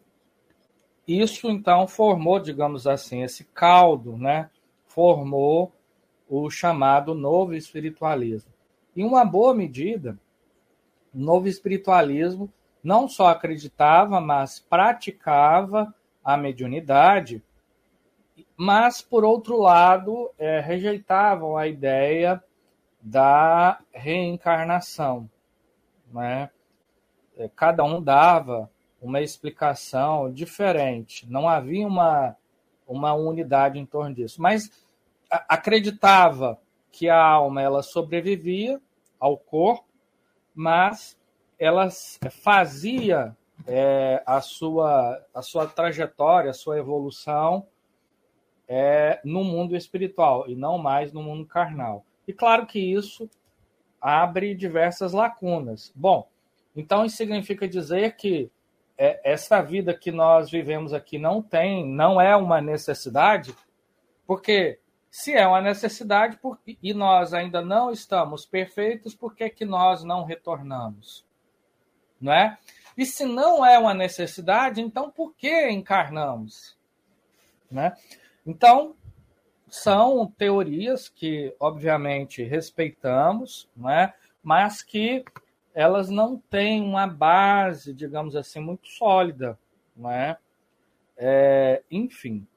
isso 1.08 1.50
então 1.50 1.88
formou, 1.88 2.40
digamos 2.40 2.88
assim, 2.88 3.22
esse 3.22 3.44
caldo, 3.44 4.18
né? 4.18 4.50
Formou 4.94 5.74
o 6.30 6.50
chamado 6.50 7.14
novo 7.14 7.54
espiritualismo. 7.54 8.52
Em 8.96 9.04
uma 9.04 9.26
boa 9.26 9.54
medida, 9.54 10.18
o 11.14 11.20
novo 11.20 11.48
espiritualismo 11.48 12.52
não 12.84 13.08
só 13.08 13.28
acreditava, 13.28 14.22
mas 14.22 14.60
praticava 14.60 15.94
a 16.24 16.38
mediunidade 16.38 17.42
mas, 18.56 19.02
por 19.02 19.24
outro 19.24 19.60
lado, 19.60 20.32
é, 20.38 20.60
rejeitavam 20.60 21.58
a 21.58 21.68
ideia 21.68 22.44
da 23.02 23.80
reencarnação. 23.92 25.30
Né? 26.12 26.50
É, 27.38 27.50
cada 27.56 27.84
um 27.84 28.02
dava 28.02 28.70
uma 29.02 29.22
explicação 29.22 30.32
diferente, 30.32 31.30
não 31.30 31.50
havia 31.50 31.86
uma, 31.86 32.38
uma 32.88 33.14
unidade 33.14 33.80
em 33.80 33.86
torno 33.86 34.14
disso. 34.16 34.42
Mas 34.42 34.70
acreditava 35.30 36.60
que 36.92 37.10
a 37.10 37.22
alma 37.22 37.62
ela 37.62 37.82
sobrevivia 37.82 38.80
ao 39.20 39.38
corpo, 39.38 39.88
mas 40.54 41.18
ela 41.58 41.88
fazia 42.30 43.36
é, 43.66 44.22
a, 44.26 44.42
sua, 44.42 45.26
a 45.34 45.42
sua 45.42 45.66
trajetória, 45.66 46.52
a 46.52 46.54
sua 46.54 46.78
evolução 46.78 47.66
é, 48.68 49.20
no 49.24 49.44
mundo 49.44 49.76
espiritual 49.76 50.48
e 50.48 50.56
não 50.56 50.78
mais 50.78 51.12
no 51.12 51.24
mundo 51.24 51.46
carnal. 51.46 52.06
E 52.28 52.34
claro 52.34 52.66
que 52.66 52.80
isso 52.80 53.30
abre 54.00 54.54
diversas 54.54 55.14
lacunas. 55.14 55.92
Bom, 55.96 56.28
então 56.76 57.06
isso 57.06 57.18
significa 57.18 57.68
dizer 57.68 58.16
que 58.16 58.52
é, 58.98 59.20
essa 59.24 59.62
vida 59.62 59.94
que 59.94 60.12
nós 60.12 60.50
vivemos 60.50 60.94
aqui 60.94 61.18
não 61.18 61.42
tem, 61.42 61.86
não 61.86 62.20
é 62.20 62.36
uma 62.36 62.62
necessidade, 62.62 63.56
porque 64.26 64.80
Se 65.16 65.32
é 65.32 65.46
uma 65.46 65.62
necessidade 65.62 66.40
e 66.82 66.92
nós 66.92 67.36
ainda 67.36 67.62
não 67.62 67.92
estamos 67.92 68.48
perfeitos, 68.48 69.14
por 69.14 69.36
que, 69.36 69.48
que 69.48 69.64
nós 69.64 70.04
não 70.04 70.24
retornamos? 70.24 71.24
Não 72.20 72.34
é? 72.34 72.58
E 72.98 73.06
se 73.06 73.24
não 73.24 73.64
é 73.64 73.78
uma 73.78 73.94
necessidade, 73.94 74.82
então 74.82 75.12
por 75.12 75.36
que 75.36 75.70
encarnamos? 75.70 76.76
Né? 77.70 77.96
Então, 78.44 78.96
são 79.70 80.26
teorias 80.36 81.08
que, 81.10 81.56
obviamente, 81.60 82.42
respeitamos, 82.42 83.70
né? 83.78 84.16
mas 84.42 84.82
que 84.82 85.24
elas 85.74 86.10
não 86.10 86.38
têm 86.38 86.82
uma 86.82 87.08
base, 87.08 87.94
digamos 87.94 88.36
assim, 88.36 88.60
muito 88.60 88.88
sólida. 88.88 89.58
Né? 89.96 90.38
É, 91.18 91.82
enfim. 91.90 92.48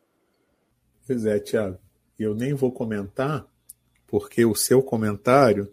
Pois 1.07 1.25
é, 1.25 1.39
Tiago. 1.39 1.79
Eu 2.19 2.35
nem 2.35 2.55
vou 2.55 2.73
comentar, 2.73 3.47
porque 4.07 4.45
o 4.45 4.55
seu 4.55 4.83
comentário 4.83 5.71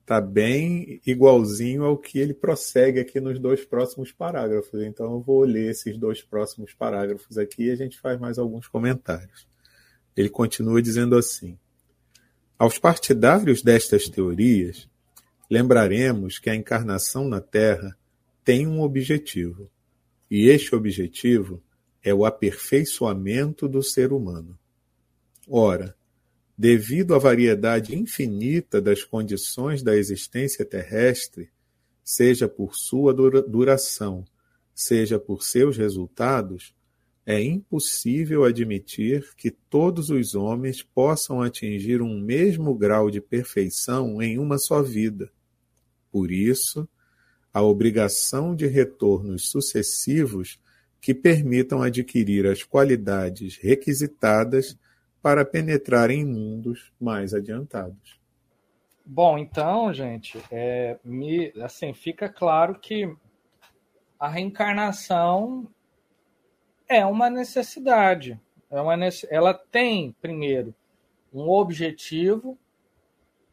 está 0.00 0.20
bem 0.20 1.00
igualzinho 1.06 1.84
ao 1.84 1.98
que 1.98 2.18
ele 2.18 2.32
prossegue 2.32 2.98
aqui 2.98 3.20
nos 3.20 3.38
dois 3.38 3.64
próximos 3.64 4.10
parágrafos. 4.10 4.82
Então 4.82 5.12
eu 5.12 5.20
vou 5.20 5.44
ler 5.44 5.70
esses 5.70 5.96
dois 5.98 6.22
próximos 6.22 6.72
parágrafos 6.72 7.36
aqui 7.36 7.64
e 7.64 7.70
a 7.70 7.76
gente 7.76 8.00
faz 8.00 8.18
mais 8.18 8.38
alguns 8.38 8.66
comentários. 8.66 9.46
Ele 10.16 10.30
continua 10.30 10.82
dizendo 10.82 11.16
assim: 11.16 11.58
Aos 12.58 12.78
partidários 12.78 13.62
destas 13.62 14.08
teorias, 14.08 14.88
lembraremos 15.50 16.38
que 16.38 16.50
a 16.50 16.54
encarnação 16.54 17.28
na 17.28 17.40
Terra 17.40 17.96
tem 18.44 18.66
um 18.66 18.80
objetivo, 18.80 19.70
e 20.30 20.48
este 20.48 20.74
objetivo 20.74 21.62
é 22.02 22.12
o 22.12 22.24
aperfeiçoamento 22.24 23.68
do 23.68 23.82
ser 23.82 24.12
humano. 24.12 24.58
Ora, 25.48 25.96
devido 26.56 27.14
à 27.14 27.18
variedade 27.18 27.96
infinita 27.96 28.80
das 28.80 29.02
condições 29.04 29.82
da 29.82 29.96
existência 29.96 30.64
terrestre, 30.64 31.50
seja 32.02 32.48
por 32.48 32.74
sua 32.74 33.14
duração, 33.14 34.24
seja 34.74 35.18
por 35.18 35.42
seus 35.42 35.76
resultados, 35.76 36.74
é 37.24 37.42
impossível 37.42 38.44
admitir 38.44 39.34
que 39.36 39.50
todos 39.50 40.08
os 40.08 40.34
homens 40.34 40.82
possam 40.82 41.42
atingir 41.42 42.00
um 42.00 42.18
mesmo 42.18 42.74
grau 42.74 43.10
de 43.10 43.20
perfeição 43.20 44.22
em 44.22 44.38
uma 44.38 44.56
só 44.56 44.82
vida. 44.82 45.30
Por 46.10 46.30
isso, 46.30 46.88
a 47.52 47.62
obrigação 47.62 48.54
de 48.54 48.66
retornos 48.66 49.50
sucessivos 49.50 50.60
que 51.00 51.14
permitam 51.14 51.82
adquirir 51.82 52.46
as 52.46 52.62
qualidades 52.62 53.56
requisitadas 53.56 54.78
para 55.22 55.44
penetrar 55.44 56.10
em 56.10 56.24
mundos 56.24 56.92
mais 57.00 57.34
adiantados. 57.34 58.18
Bom, 59.04 59.38
então, 59.38 59.92
gente, 59.92 60.38
é, 60.50 60.98
me, 61.02 61.52
assim, 61.62 61.94
fica 61.94 62.28
claro 62.28 62.78
que 62.78 63.10
a 64.18 64.28
reencarnação 64.28 65.66
é 66.86 67.04
uma 67.06 67.30
necessidade. 67.30 68.38
É 68.70 68.80
uma, 68.80 68.94
ela 69.30 69.54
tem, 69.54 70.14
primeiro, 70.20 70.74
um 71.32 71.48
objetivo, 71.48 72.58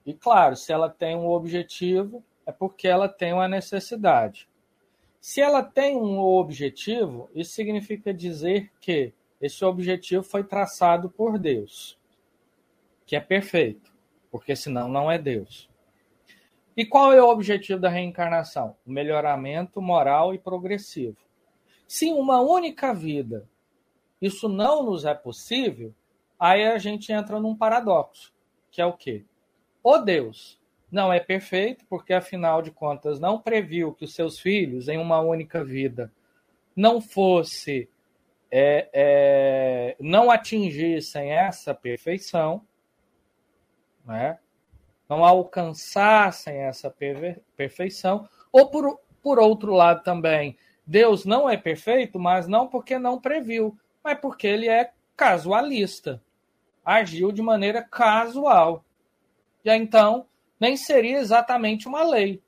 e 0.06 0.14
claro, 0.14 0.56
se 0.56 0.72
ela 0.72 0.90
tem 0.90 1.16
um 1.16 1.28
objetivo, 1.28 2.24
é 2.46 2.52
porque 2.52 2.88
ela 2.88 3.10
tem 3.10 3.34
uma 3.34 3.48
necessidade. 3.48 4.48
Se 5.20 5.42
ela 5.42 5.64
tem 5.64 5.96
um 5.96 6.20
objetivo, 6.20 7.30
isso 7.34 7.52
significa 7.54 8.14
dizer 8.14 8.72
que 8.80 9.14
esse 9.42 9.66
objetivo 9.66 10.24
foi 10.24 10.44
traçado 10.44 11.10
por 11.10 11.40
Deus, 11.40 11.98
que 13.06 13.16
é 13.16 13.20
perfeito, 13.20 13.92
porque 14.30 14.56
senão 14.56 14.88
não 14.88 15.10
é 15.12 15.18
Deus. 15.18 15.70
E 16.78 16.86
qual 16.86 17.14
é 17.14 17.22
o 17.22 17.30
objetivo 17.30 17.80
da 17.80 17.90
reencarnação? 17.90 18.76
O 18.86 18.92
melhoramento 18.92 19.82
moral 19.82 20.34
e 20.34 20.38
progressivo. 20.38 21.18
Se 21.88 22.12
uma 22.12 22.42
única 22.42 22.94
vida 22.94 23.48
isso 24.22 24.48
não 24.50 24.84
nos 24.84 25.06
é 25.06 25.14
possível, 25.14 25.94
aí 26.40 26.66
a 26.66 26.78
gente 26.78 27.12
entra 27.12 27.40
num 27.40 27.56
paradoxo, 27.56 28.34
que 28.72 28.82
é 28.82 28.86
o 28.86 28.94
quê? 28.94 29.26
O 29.84 29.98
Deus 30.00 30.60
não 30.96 31.12
é 31.12 31.20
perfeito, 31.20 31.86
porque 31.90 32.14
afinal 32.14 32.62
de 32.62 32.72
contas 32.72 33.20
não 33.20 33.38
previu 33.38 33.94
que 33.94 34.06
os 34.06 34.16
seus 34.16 34.40
filhos, 34.40 34.88
em 34.88 34.98
uma 34.98 35.20
única 35.20 35.62
vida, 35.62 36.10
não 36.74 37.02
fosse 37.02 37.90
é, 38.50 38.90
é, 38.94 39.96
não 40.00 40.32
atingissem 40.32 41.32
essa 41.32 41.76
perfeição, 41.76 42.66
né? 44.06 44.40
não 45.10 45.26
alcançassem 45.26 46.56
essa 46.60 46.90
perfeição, 47.58 48.30
ou 48.50 48.72
por, 48.72 48.98
por 49.22 49.38
outro 49.38 49.74
lado 49.74 50.02
também, 50.02 50.58
Deus 50.88 51.26
não 51.26 51.50
é 51.50 51.58
perfeito, 51.58 52.18
mas 52.18 52.48
não 52.48 52.68
porque 52.68 52.98
não 52.98 53.20
previu, 53.20 53.78
mas 54.02 54.18
porque 54.18 54.48
ele 54.48 54.70
é 54.70 54.94
casualista, 55.18 56.24
agiu 56.86 57.34
de 57.34 57.42
maneira 57.42 57.84
casual. 57.84 58.86
E 59.66 59.70
então, 59.70 60.26
nem 60.60 60.78
seria 60.78 61.20
exatamente 61.20 61.88
uma 61.88 62.04
lei. 62.04 62.42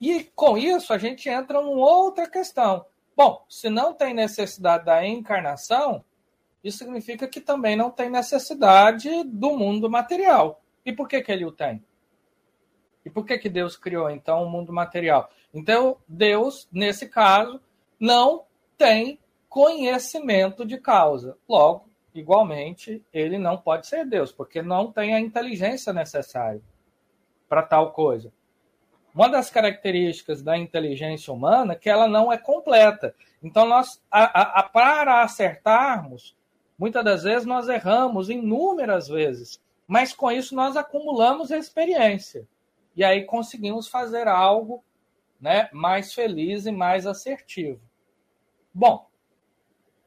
E 0.00 0.24
com 0.34 0.56
isso 0.56 0.92
a 0.92 0.98
gente 0.98 1.28
entra 1.28 1.60
numa 1.60 1.84
outra 1.84 2.28
questão. 2.28 2.84
Bom, 3.16 3.44
se 3.48 3.68
não 3.68 3.92
tem 3.92 4.14
necessidade 4.14 4.84
da 4.84 5.04
encarnação, 5.04 6.04
isso 6.62 6.78
significa 6.78 7.26
que 7.26 7.40
também 7.40 7.74
não 7.74 7.90
tem 7.90 8.08
necessidade 8.08 9.24
do 9.24 9.56
mundo 9.56 9.90
material. 9.90 10.62
E 10.84 10.92
por 10.92 11.08
que, 11.08 11.20
que 11.20 11.32
ele 11.32 11.44
o 11.44 11.52
tem? 11.52 11.84
E 13.04 13.10
por 13.10 13.24
que, 13.24 13.38
que 13.38 13.48
Deus 13.48 13.76
criou, 13.76 14.10
então, 14.10 14.44
o 14.44 14.50
mundo 14.50 14.72
material? 14.72 15.30
Então, 15.52 15.96
Deus, 16.06 16.68
nesse 16.70 17.08
caso, 17.08 17.60
não 17.98 18.44
tem 18.76 19.18
conhecimento 19.48 20.64
de 20.64 20.78
causa. 20.78 21.36
Logo, 21.48 21.88
igualmente, 22.14 23.04
ele 23.12 23.38
não 23.38 23.56
pode 23.56 23.86
ser 23.86 24.04
Deus, 24.04 24.30
porque 24.30 24.62
não 24.62 24.92
tem 24.92 25.14
a 25.14 25.20
inteligência 25.20 25.92
necessária 25.92 26.62
para 27.48 27.62
tal 27.62 27.92
coisa. 27.92 28.32
Uma 29.14 29.28
das 29.28 29.50
características 29.50 30.42
da 30.42 30.56
inteligência 30.56 31.32
humana 31.32 31.72
é 31.72 31.76
que 31.76 31.90
ela 31.90 32.06
não 32.06 32.32
é 32.32 32.38
completa. 32.38 33.14
Então, 33.42 33.66
nós, 33.66 34.02
a, 34.10 34.60
a, 34.60 34.62
para 34.62 35.22
acertarmos, 35.22 36.36
muitas 36.78 37.04
das 37.04 37.22
vezes 37.22 37.46
nós 37.46 37.68
erramos 37.68 38.30
inúmeras 38.30 39.08
vezes, 39.08 39.60
mas 39.86 40.12
com 40.12 40.30
isso 40.30 40.54
nós 40.54 40.76
acumulamos 40.76 41.50
experiência. 41.50 42.46
E 42.94 43.02
aí 43.02 43.24
conseguimos 43.24 43.88
fazer 43.88 44.28
algo 44.28 44.84
né, 45.40 45.68
mais 45.72 46.12
feliz 46.12 46.66
e 46.66 46.72
mais 46.72 47.06
assertivo. 47.06 47.80
Bom, 48.74 49.08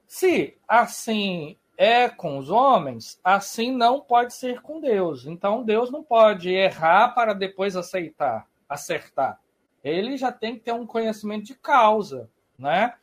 se 0.06 0.58
assim 0.68 1.58
é 1.84 2.08
com 2.08 2.38
os 2.38 2.52
homens, 2.52 3.20
assim 3.24 3.76
não 3.76 4.00
pode 4.00 4.36
ser 4.36 4.62
com 4.62 4.80
Deus. 4.80 5.26
Então 5.26 5.64
Deus 5.64 5.90
não 5.90 6.04
pode 6.04 6.52
errar 6.54 7.10
para 7.16 7.34
depois 7.34 7.76
aceitar 7.76 8.48
acertar. 8.70 9.40
Ele 9.84 10.16
já 10.16 10.32
tem 10.32 10.54
que 10.54 10.62
ter 10.62 10.74
um 10.74 10.86
conhecimento 10.86 11.46
de 11.46 11.56
causa, 11.56 12.30
né? 12.56 12.94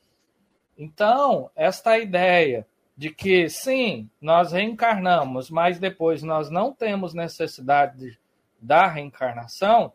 Então, 0.78 1.50
esta 1.56 1.98
ideia 1.98 2.64
de 2.96 3.10
que 3.10 3.48
sim, 3.50 4.08
nós 4.20 4.52
reencarnamos, 4.52 5.50
mas 5.50 5.80
depois 5.80 6.22
nós 6.22 6.48
não 6.48 6.72
temos 6.72 7.12
necessidade 7.12 8.16
da 8.60 8.86
reencarnação, 8.86 9.92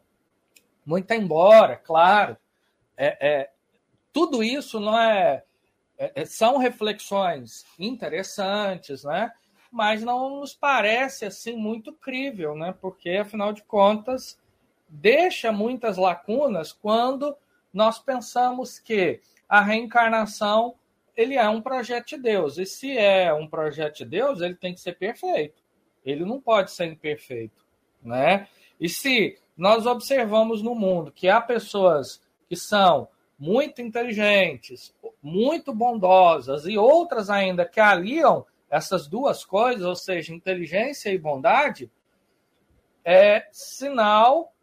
muito 0.85 1.09
embora, 1.11 1.77
claro, 1.77 2.35
é, 2.97 3.17
é 3.27 3.49
tudo 4.11 4.43
isso 4.43 4.77
não 4.77 4.99
é, 4.99 5.45
é, 5.97 6.11
é, 6.15 6.25
são 6.25 6.57
reflexões 6.57 7.65
interessantes, 7.77 9.03
né? 9.03 9.31
Mas 9.71 10.03
não 10.03 10.39
nos 10.39 10.53
parece 10.53 11.25
assim 11.25 11.55
muito 11.55 11.93
crível, 11.93 12.55
né? 12.55 12.73
Porque 12.79 13.11
afinal 13.11 13.53
de 13.53 13.63
contas 13.63 14.39
deixa 14.87 15.51
muitas 15.51 15.97
lacunas 15.97 16.71
quando 16.71 17.35
nós 17.73 17.97
pensamos 17.97 18.77
que 18.77 19.19
a 19.49 19.61
reencarnação 19.61 20.75
ele 21.15 21.35
é 21.35 21.47
um 21.47 21.61
projeto 21.61 22.09
de 22.09 22.17
Deus. 22.17 22.57
E 22.57 22.65
se 22.65 22.97
é 22.97 23.33
um 23.33 23.47
projeto 23.47 23.97
de 23.97 24.05
Deus, 24.05 24.41
ele 24.41 24.55
tem 24.55 24.73
que 24.73 24.81
ser 24.81 24.97
perfeito. 24.97 25.61
Ele 26.05 26.25
não 26.25 26.39
pode 26.39 26.71
ser 26.71 26.85
imperfeito, 26.85 27.65
né? 28.01 28.47
E 28.79 28.89
se 28.89 29.37
nós 29.55 29.85
observamos 29.85 30.61
no 30.61 30.75
mundo 30.75 31.11
que 31.11 31.29
há 31.29 31.39
pessoas 31.39 32.21
que 32.49 32.55
são 32.55 33.07
muito 33.39 33.81
inteligentes, 33.81 34.93
muito 35.23 35.73
bondosas 35.73 36.65
e 36.65 36.77
outras 36.77 37.29
ainda 37.29 37.65
que 37.65 37.79
aliam 37.79 38.45
essas 38.69 39.07
duas 39.07 39.43
coisas, 39.43 39.85
ou 39.85 39.95
seja, 39.95 40.33
inteligência 40.33 41.09
e 41.09 41.17
bondade, 41.17 41.89
é 43.05 43.47
sinal 43.51 44.53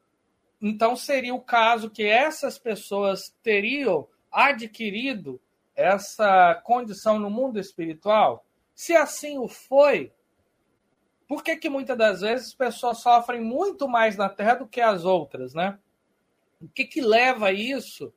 então, 0.61 0.95
seria 0.95 1.35
o 1.35 1.41
caso 1.41 1.89
que 1.89 2.05
essas 2.05 2.59
pessoas 2.59 3.35
teriam 3.43 4.07
adquirido 4.31 5.41
essa 5.75 6.55
condição 6.63 7.19
no 7.19 7.31
mundo 7.31 7.59
espiritual? 7.59 8.45
Se 8.75 8.95
assim 8.95 9.39
o 9.39 9.49
foi, 9.49 10.13
por 11.27 11.43
que, 11.43 11.57
que 11.57 11.71
muitas 11.71 11.97
das 11.97 12.21
vezes 12.21 12.49
as 12.49 12.55
pessoas 12.55 12.99
sofrem 12.99 13.41
muito 13.41 13.89
mais 13.89 14.17
na 14.17 14.29
Terra 14.29 14.55
do 14.57 14.69
que 14.69 14.83
as 14.83 15.05
outras, 15.05 15.55
né? 15.55 15.79
O 16.61 16.69
que, 16.69 16.85
que 16.85 17.01
leva 17.01 17.47
a 17.47 17.53
isso? 17.53 18.13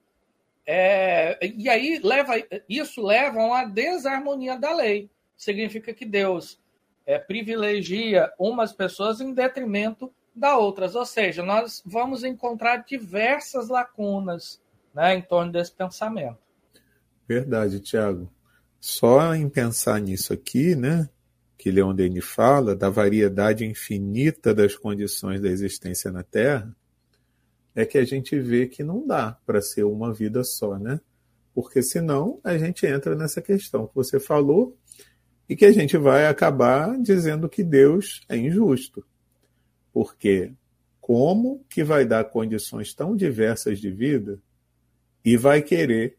É, 0.66 1.46
e 1.46 1.68
aí 1.68 2.00
leva 2.02 2.34
isso 2.70 3.02
leva 3.06 3.42
a 3.42 3.46
uma 3.46 3.66
desarmonia 3.66 4.58
da 4.58 4.74
lei. 4.74 5.10
Significa 5.36 5.94
que 5.94 6.06
Deus 6.06 6.60
é, 7.06 7.20
privilegia 7.20 8.32
umas 8.40 8.72
pessoas 8.72 9.20
em 9.20 9.34
detrimento 9.34 10.14
da 10.36 10.58
outras. 10.58 10.96
Ou 10.96 11.06
seja, 11.06 11.44
nós 11.44 11.82
vamos 11.86 12.24
encontrar 12.24 12.78
diversas 12.78 13.68
lacunas 13.70 14.62
né, 14.94 15.16
em 15.16 15.22
torno 15.22 15.52
desse 15.52 15.72
pensamento. 15.72 16.38
Verdade, 17.28 17.80
Tiago. 17.80 18.32
Só 18.80 19.34
em 19.34 19.50
pensar 19.50 20.00
nisso 20.00 20.34
aqui, 20.34 20.76
né, 20.76 21.10
que 21.58 21.72
Leon 21.72 21.96
Denis 21.96 22.26
fala, 22.26 22.76
da 22.76 22.90
variedade 22.90 23.66
infinita 23.66 24.54
das 24.54 24.76
condições 24.76 25.42
da 25.42 25.48
existência 25.48 26.12
na 26.12 26.24
Terra, 26.24 26.76
é 27.76 27.86
que 27.86 27.98
a 27.98 28.06
gente 28.06 28.40
vê 28.40 28.68
que 28.68 28.84
não 28.84 29.06
dá 29.06 29.38
para 29.46 29.62
ser 29.62 29.84
uma 29.84 30.14
vida 30.14 30.44
só, 30.44 30.78
né? 30.78 31.00
Porque 31.54 31.82
senão 31.82 32.40
a 32.44 32.58
gente 32.58 32.86
entra 32.86 33.16
nessa 33.16 33.42
questão 33.42 33.88
que 33.88 33.96
você 33.96 34.20
falou 34.20 34.78
e 35.48 35.56
que 35.56 35.66
a 35.66 35.72
gente 35.72 35.98
vai 35.98 36.28
acabar 36.28 37.00
dizendo 37.00 37.50
que 37.50 37.64
Deus 37.64 38.22
é 38.30 38.38
injusto. 38.38 39.06
Porque 39.92 40.54
como 41.00 41.64
que 41.70 41.84
vai 41.84 42.06
dar 42.06 42.24
condições 42.26 42.94
tão 42.94 43.16
diversas 43.16 43.80
de 43.80 43.92
vida 43.92 44.40
e 45.24 45.36
vai 45.38 45.62
querer 45.62 46.18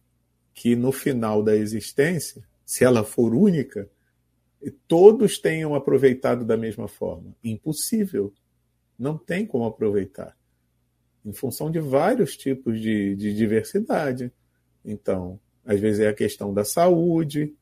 que 0.53 0.77
no 0.77 0.93
final 0.93 1.43
da 1.43 1.57
existência, 1.57 2.45
se 2.65 2.85
ela 2.85 3.03
for 3.03 3.35
única, 3.35 3.89
todos 4.87 5.39
tenham 5.39 5.75
aproveitado 5.75 6.45
da 6.45 6.57
mesma 6.57 6.87
forma? 6.87 7.35
Impossível. 7.43 8.33
Não 8.97 9.19
tem 9.19 9.45
como 9.45 9.65
aproveitar. 9.65 10.37
Em 11.25 11.33
função 11.33 11.71
de 11.71 11.81
vários 11.81 12.37
tipos 12.37 12.81
de, 12.81 13.15
de 13.17 13.35
diversidade. 13.35 14.33
Então, 14.85 15.41
às 15.65 15.81
vezes 15.81 16.01
é 16.01 16.09
a 16.09 16.15
questão 16.15 16.53
da 16.53 16.65
saúde, 16.65 17.55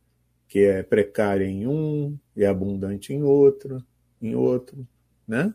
que 0.48 0.60
é 0.60 0.82
precária 0.82 1.44
em 1.44 1.66
um 1.66 2.18
e 2.36 2.44
abundante 2.44 3.12
em 3.12 3.22
outro, 3.22 3.82
em 4.20 4.34
outro, 4.34 4.86
né? 5.26 5.54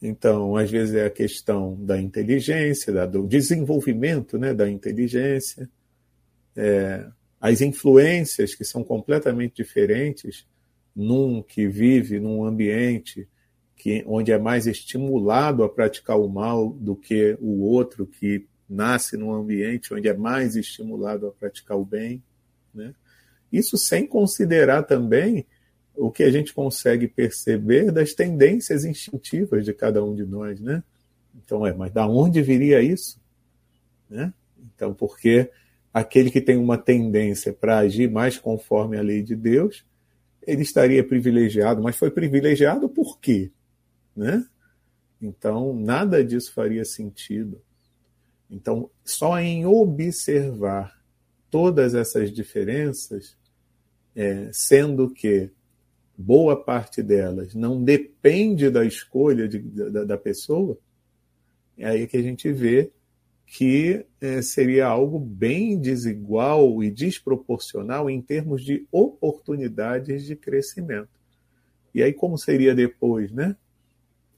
Então, 0.00 0.56
às 0.56 0.70
vezes 0.70 0.94
é 0.94 1.06
a 1.06 1.10
questão 1.10 1.74
da 1.84 2.00
inteligência, 2.00 2.92
da, 2.92 3.06
do 3.06 3.26
desenvolvimento 3.26 4.38
né, 4.38 4.52
da 4.52 4.68
inteligência, 4.68 5.70
é, 6.54 7.06
as 7.40 7.60
influências 7.60 8.54
que 8.54 8.64
são 8.64 8.84
completamente 8.84 9.56
diferentes 9.56 10.46
num 10.94 11.42
que 11.42 11.66
vive 11.66 12.18
num 12.20 12.44
ambiente 12.44 13.28
que, 13.76 14.02
onde 14.06 14.32
é 14.32 14.38
mais 14.38 14.66
estimulado 14.66 15.62
a 15.62 15.68
praticar 15.68 16.18
o 16.18 16.28
mal 16.28 16.70
do 16.70 16.96
que 16.96 17.36
o 17.40 17.62
outro 17.62 18.06
que 18.06 18.46
nasce 18.68 19.16
num 19.16 19.32
ambiente 19.32 19.94
onde 19.94 20.08
é 20.08 20.14
mais 20.14 20.56
estimulado 20.56 21.26
a 21.26 21.30
praticar 21.30 21.78
o 21.78 21.84
bem. 21.84 22.22
Né? 22.74 22.94
Isso 23.52 23.76
sem 23.76 24.06
considerar 24.06 24.82
também 24.82 25.46
o 25.94 26.10
que 26.10 26.24
a 26.24 26.30
gente 26.30 26.52
consegue 26.52 27.06
perceber 27.06 27.92
das 27.92 28.12
tendências 28.12 28.84
instintivas 28.84 29.64
de 29.64 29.72
cada 29.72 30.04
um 30.04 30.14
de 30.14 30.26
nós, 30.26 30.60
né? 30.60 30.82
Então, 31.34 31.66
é, 31.66 31.72
mas 31.72 31.92
da 31.92 32.06
onde 32.06 32.42
viria 32.42 32.82
isso? 32.82 33.18
Né? 34.10 34.32
Então, 34.58 34.92
porque 34.92 35.50
aquele 35.92 36.30
que 36.30 36.40
tem 36.40 36.56
uma 36.56 36.76
tendência 36.76 37.52
para 37.52 37.78
agir 37.78 38.10
mais 38.10 38.36
conforme 38.36 38.98
a 38.98 39.02
lei 39.02 39.22
de 39.22 39.34
Deus, 39.34 39.84
ele 40.46 40.62
estaria 40.62 41.02
privilegiado, 41.02 41.82
mas 41.82 41.96
foi 41.96 42.10
privilegiado 42.10 42.88
por 42.88 43.18
quê? 43.18 43.50
Né? 44.16 44.46
Então, 45.20 45.74
nada 45.74 46.24
disso 46.24 46.52
faria 46.52 46.84
sentido. 46.84 47.60
Então, 48.50 48.90
só 49.04 49.38
em 49.38 49.66
observar 49.66 50.96
todas 51.50 51.94
essas 51.94 52.32
diferenças, 52.32 53.36
é, 54.14 54.48
sendo 54.52 55.10
que 55.10 55.50
boa 56.16 56.56
parte 56.56 57.02
delas 57.02 57.54
não 57.54 57.82
depende 57.82 58.70
da 58.70 58.84
escolha 58.84 59.46
de, 59.46 59.58
da, 59.58 60.04
da, 60.04 60.18
pessoa, 60.18 60.78
é 61.76 61.86
aí 61.86 62.06
que 62.06 62.16
a 62.16 62.22
gente 62.22 62.50
vê 62.50 62.90
que 63.46 64.04
é, 64.20 64.42
seria 64.42 64.86
algo 64.86 65.20
bem 65.20 65.78
desigual 65.78 66.82
e 66.82 66.90
desproporcional 66.90 68.10
em 68.10 68.20
termos 68.20 68.64
de 68.64 68.86
oportunidades 68.90 70.24
de 70.24 70.34
crescimento. 70.34 71.10
E 71.94 72.02
aí 72.02 72.12
como 72.12 72.36
seria 72.36 72.74
depois, 72.74 73.30
né? 73.30 73.56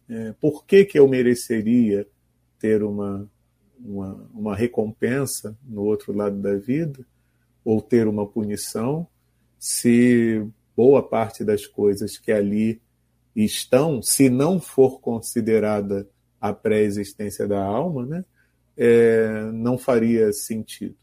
É, 0.09 0.33
por 0.41 0.65
que, 0.65 0.85
que 0.85 0.99
eu 0.99 1.07
mereceria 1.07 2.07
ter 2.59 2.83
uma, 2.83 3.29
uma, 3.79 4.29
uma 4.33 4.57
recompensa 4.57 5.57
no 5.65 5.83
outro 5.83 6.13
lado 6.13 6.37
da 6.41 6.57
vida 6.57 7.05
ou 7.65 7.81
ter 7.81 8.09
uma 8.09 8.27
punição 8.27 9.07
se 9.59 10.47
boa 10.77 11.03
parte 11.03 11.45
das 11.45 11.67
coisas 11.67 12.17
que 12.17 12.33
ali 12.33 12.81
estão, 13.35 14.03
se 14.03 14.31
não 14.31 14.61
for 14.61 15.01
considerada 15.01 16.09
a 16.41 16.53
pré-existência 16.53 17.47
da 17.47 17.63
alma, 17.63 18.07
né, 18.07 18.25
é, 18.77 19.51
não 19.53 19.77
faria 19.77 20.33
sentido. 20.33 20.97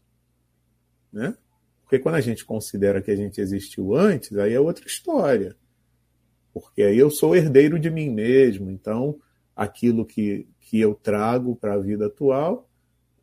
Né? 1.12 1.36
Porque 1.82 1.98
quando 1.98 2.16
a 2.16 2.20
gente 2.20 2.44
considera 2.44 3.00
que 3.00 3.10
a 3.10 3.16
gente 3.16 3.40
existiu 3.40 3.94
antes, 3.94 4.36
aí 4.36 4.54
é 4.54 4.60
outra 4.60 4.86
história. 4.86 5.54
Porque 6.58 6.82
aí 6.82 6.96
eu 6.96 7.10
sou 7.10 7.36
herdeiro 7.36 7.78
de 7.78 7.90
mim 7.90 8.08
mesmo, 8.08 8.70
então 8.70 9.20
aquilo 9.54 10.06
que, 10.06 10.48
que 10.58 10.80
eu 10.80 10.94
trago 10.94 11.54
para 11.54 11.74
a 11.74 11.78
vida 11.78 12.06
atual 12.06 12.66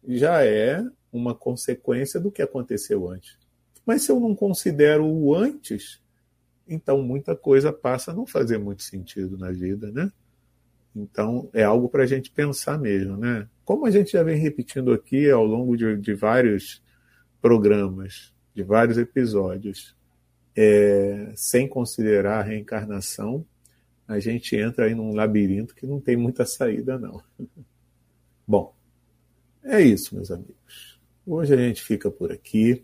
já 0.08 0.46
é 0.46 0.86
uma 1.12 1.34
consequência 1.34 2.20
do 2.20 2.30
que 2.32 2.44
aconteceu 2.44 3.10
antes. 3.10 3.36
Mas 3.84 4.04
se 4.04 4.12
eu 4.12 4.20
não 4.20 4.36
considero 4.36 5.04
o 5.08 5.34
antes, 5.34 6.00
então 6.68 7.02
muita 7.02 7.36
coisa 7.36 7.74
passa 7.74 8.12
a 8.12 8.14
não 8.14 8.28
fazer 8.28 8.60
muito 8.60 8.84
sentido 8.84 9.36
na 9.36 9.52
vida, 9.52 9.92
né? 9.92 10.12
Então 10.96 11.50
é 11.54 11.64
algo 11.64 11.90
para 11.90 12.04
a 12.04 12.08
gente 12.08 12.30
pensar 12.30 12.78
mesmo, 12.78 13.18
né? 13.18 13.50
Como 13.66 13.88
a 13.88 13.90
gente 13.90 14.12
já 14.12 14.22
vem 14.22 14.38
repetindo 14.38 14.94
aqui 14.94 15.28
ao 15.32 15.44
longo 15.44 15.76
de, 15.76 15.98
de 15.98 16.14
vários 16.14 16.84
programas, 17.42 18.32
de 18.54 18.62
vários 18.62 19.00
episódios, 19.00 19.96
é, 20.56 21.32
sem 21.36 21.68
considerar 21.68 22.40
a 22.40 22.44
reencarnação, 22.44 23.46
a 24.08 24.20
gente 24.20 24.56
entra 24.56 24.86
aí 24.86 24.96
num 24.96 25.14
labirinto 25.14 25.74
que 25.74 25.88
não 25.88 26.00
tem 26.00 26.16
muita 26.16 26.46
saída, 26.46 26.98
não. 27.00 27.22
Bom, 28.48 28.76
é 29.64 29.82
isso, 29.82 30.16
meus 30.16 30.30
amigos. 30.30 31.00
Hoje 31.26 31.54
a 31.54 31.58
gente 31.58 31.82
fica 31.82 32.12
por 32.12 32.32
aqui. 32.32 32.84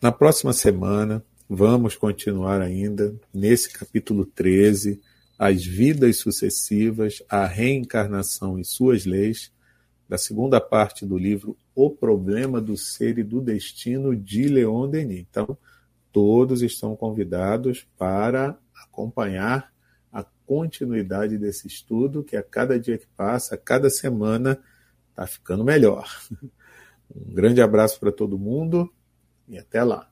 Na 0.00 0.12
próxima 0.12 0.52
semana 0.52 1.24
Vamos 1.48 1.94
continuar 1.94 2.62
ainda 2.62 3.14
nesse 3.32 3.70
capítulo 3.70 4.24
13, 4.24 4.98
as 5.38 5.62
vidas 5.62 6.16
sucessivas, 6.16 7.22
a 7.28 7.46
reencarnação 7.46 8.58
e 8.58 8.64
suas 8.64 9.04
leis, 9.04 9.52
da 10.08 10.16
segunda 10.16 10.58
parte 10.58 11.04
do 11.04 11.18
livro 11.18 11.54
O 11.74 11.90
Problema 11.90 12.62
do 12.62 12.78
Ser 12.78 13.18
e 13.18 13.22
do 13.22 13.42
Destino, 13.42 14.16
de 14.16 14.48
Leon 14.48 14.88
Denis. 14.88 15.20
Então, 15.20 15.56
todos 16.14 16.62
estão 16.62 16.94
convidados 16.94 17.88
para 17.98 18.56
acompanhar 18.84 19.74
a 20.12 20.22
continuidade 20.46 21.36
desse 21.36 21.66
estudo, 21.66 22.22
que 22.22 22.36
a 22.36 22.42
cada 22.42 22.78
dia 22.78 22.96
que 22.96 23.08
passa, 23.16 23.56
a 23.56 23.58
cada 23.58 23.90
semana, 23.90 24.62
está 25.10 25.26
ficando 25.26 25.64
melhor. 25.64 26.08
Um 27.14 27.34
grande 27.34 27.60
abraço 27.60 28.00
para 28.00 28.10
todo 28.10 28.38
mundo 28.38 28.90
e 29.46 29.58
até 29.58 29.84
lá. 29.84 30.10